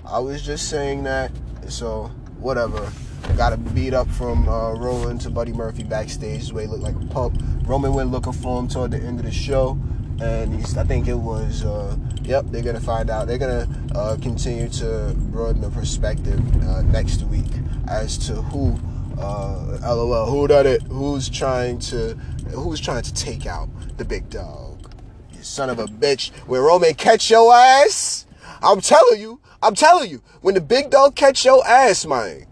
I 0.05 0.19
was 0.19 0.41
just 0.41 0.69
saying 0.69 1.03
that. 1.03 1.31
So, 1.69 2.11
whatever. 2.39 2.91
Got 3.37 3.53
a 3.53 3.57
beat 3.57 3.93
up 3.93 4.09
from 4.09 4.49
uh, 4.49 4.73
Rowan 4.73 5.17
to 5.19 5.29
Buddy 5.29 5.53
Murphy 5.53 5.83
backstage, 5.83 6.49
the 6.49 6.53
way 6.53 6.63
he 6.63 6.67
looked 6.67 6.83
like 6.83 6.95
a 6.95 7.05
pup. 7.05 7.31
Roman 7.63 7.93
went 7.93 8.11
looking 8.11 8.33
for 8.33 8.59
him 8.59 8.67
toward 8.67 8.91
the 8.91 8.97
end 8.97 9.19
of 9.19 9.25
the 9.25 9.31
show. 9.31 9.77
And 10.21 10.53
he's, 10.53 10.77
I 10.77 10.83
think 10.83 11.07
it 11.07 11.15
was, 11.15 11.63
uh, 11.63 11.95
yep, 12.23 12.45
they're 12.47 12.61
going 12.61 12.75
to 12.75 12.81
find 12.81 13.09
out. 13.09 13.27
They're 13.27 13.37
going 13.37 13.67
to 13.67 13.97
uh, 13.97 14.17
continue 14.17 14.67
to 14.69 15.15
broaden 15.17 15.61
the 15.61 15.69
perspective 15.69 16.39
uh, 16.67 16.81
next 16.83 17.23
week 17.23 17.47
as 17.87 18.17
to 18.27 18.33
who 18.33 18.77
uh, 19.17 19.79
LOL. 19.81 20.29
Who 20.29 20.47
that 20.47 20.65
it? 20.65 20.83
Who's 20.83 21.29
trying 21.29 21.79
to? 21.79 22.15
Who's 22.51 22.79
trying 22.79 23.03
to 23.03 23.13
take 23.13 23.45
out 23.45 23.69
the 23.97 24.05
big 24.05 24.29
dog? 24.29 24.93
You 25.33 25.43
son 25.43 25.69
of 25.69 25.79
a 25.79 25.85
bitch! 25.85 26.31
When 26.47 26.61
Roman 26.61 26.93
catch 26.93 27.29
your 27.29 27.53
ass, 27.53 28.25
I'm 28.61 28.81
telling 28.81 29.19
you, 29.19 29.39
I'm 29.61 29.75
telling 29.75 30.09
you, 30.09 30.21
when 30.41 30.55
the 30.55 30.61
big 30.61 30.89
dog 30.89 31.15
catch 31.15 31.45
your 31.45 31.65
ass, 31.67 32.05
man, 32.05 32.45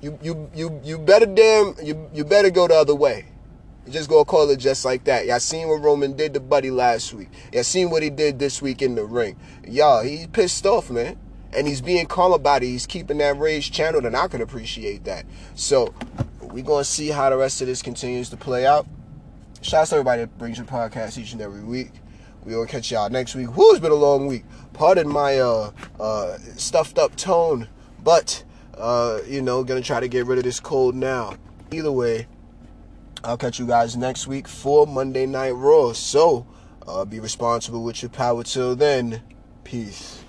you 0.00 0.18
you 0.22 0.50
you 0.54 0.80
you 0.84 0.98
better 0.98 1.26
damn 1.26 1.74
you 1.82 2.08
you 2.14 2.24
better 2.24 2.50
go 2.50 2.68
the 2.68 2.74
other 2.74 2.94
way. 2.94 3.26
Just 3.88 4.08
go 4.08 4.24
call 4.24 4.48
it 4.50 4.58
just 4.58 4.84
like 4.84 5.04
that. 5.04 5.26
Y'all 5.26 5.40
seen 5.40 5.66
what 5.68 5.82
Roman 5.82 6.14
did 6.14 6.34
to 6.34 6.40
Buddy 6.40 6.70
last 6.70 7.12
week. 7.12 7.28
Y'all 7.52 7.64
seen 7.64 7.90
what 7.90 8.02
he 8.02 8.10
did 8.10 8.38
this 8.38 8.62
week 8.62 8.82
in 8.82 8.94
the 8.94 9.04
ring. 9.04 9.36
Y'all, 9.66 10.02
he 10.02 10.26
pissed 10.28 10.64
off, 10.64 10.90
man 10.90 11.18
and 11.52 11.66
he's 11.66 11.80
being 11.80 12.06
calm 12.06 12.32
about 12.32 12.62
it. 12.62 12.66
He's 12.66 12.86
keeping 12.86 13.18
that 13.18 13.38
rage 13.38 13.72
channeled, 13.72 14.06
and 14.06 14.16
I 14.16 14.28
can 14.28 14.40
appreciate 14.40 15.04
that. 15.04 15.26
So 15.54 15.94
we're 16.40 16.64
gonna 16.64 16.84
see 16.84 17.08
how 17.08 17.30
the 17.30 17.36
rest 17.36 17.60
of 17.60 17.66
this 17.66 17.82
continues 17.82 18.30
to 18.30 18.36
play 18.36 18.66
out. 18.66 18.86
Shout 19.62 19.82
out 19.82 19.88
to 19.88 19.94
everybody 19.96 20.22
that 20.22 20.38
brings 20.38 20.56
your 20.58 20.66
podcast 20.66 21.18
each 21.18 21.32
and 21.32 21.40
every 21.40 21.62
week. 21.62 21.90
We 22.44 22.56
will 22.56 22.66
catch 22.66 22.90
y'all 22.90 23.10
next 23.10 23.34
week. 23.34 23.54
Whoo, 23.56 23.70
it's 23.70 23.80
been 23.80 23.92
a 23.92 23.94
long 23.94 24.26
week. 24.26 24.44
Pardon 24.72 25.08
my 25.08 25.38
uh, 25.38 25.72
uh, 25.98 26.38
stuffed 26.56 26.98
up 26.98 27.14
tone, 27.16 27.68
but 28.02 28.42
uh, 28.78 29.20
you 29.26 29.42
know, 29.42 29.62
gonna 29.62 29.82
try 29.82 30.00
to 30.00 30.08
get 30.08 30.26
rid 30.26 30.38
of 30.38 30.44
this 30.44 30.60
cold 30.60 30.94
now. 30.94 31.34
Either 31.70 31.92
way, 31.92 32.26
I'll 33.22 33.36
catch 33.36 33.58
you 33.58 33.66
guys 33.66 33.96
next 33.96 34.26
week 34.26 34.48
for 34.48 34.86
Monday 34.86 35.26
Night 35.26 35.50
Raw. 35.50 35.92
So 35.92 36.46
uh, 36.86 37.04
be 37.04 37.20
responsible 37.20 37.84
with 37.84 38.02
your 38.02 38.10
power 38.10 38.42
till 38.42 38.74
then. 38.74 39.22
Peace. 39.62 40.19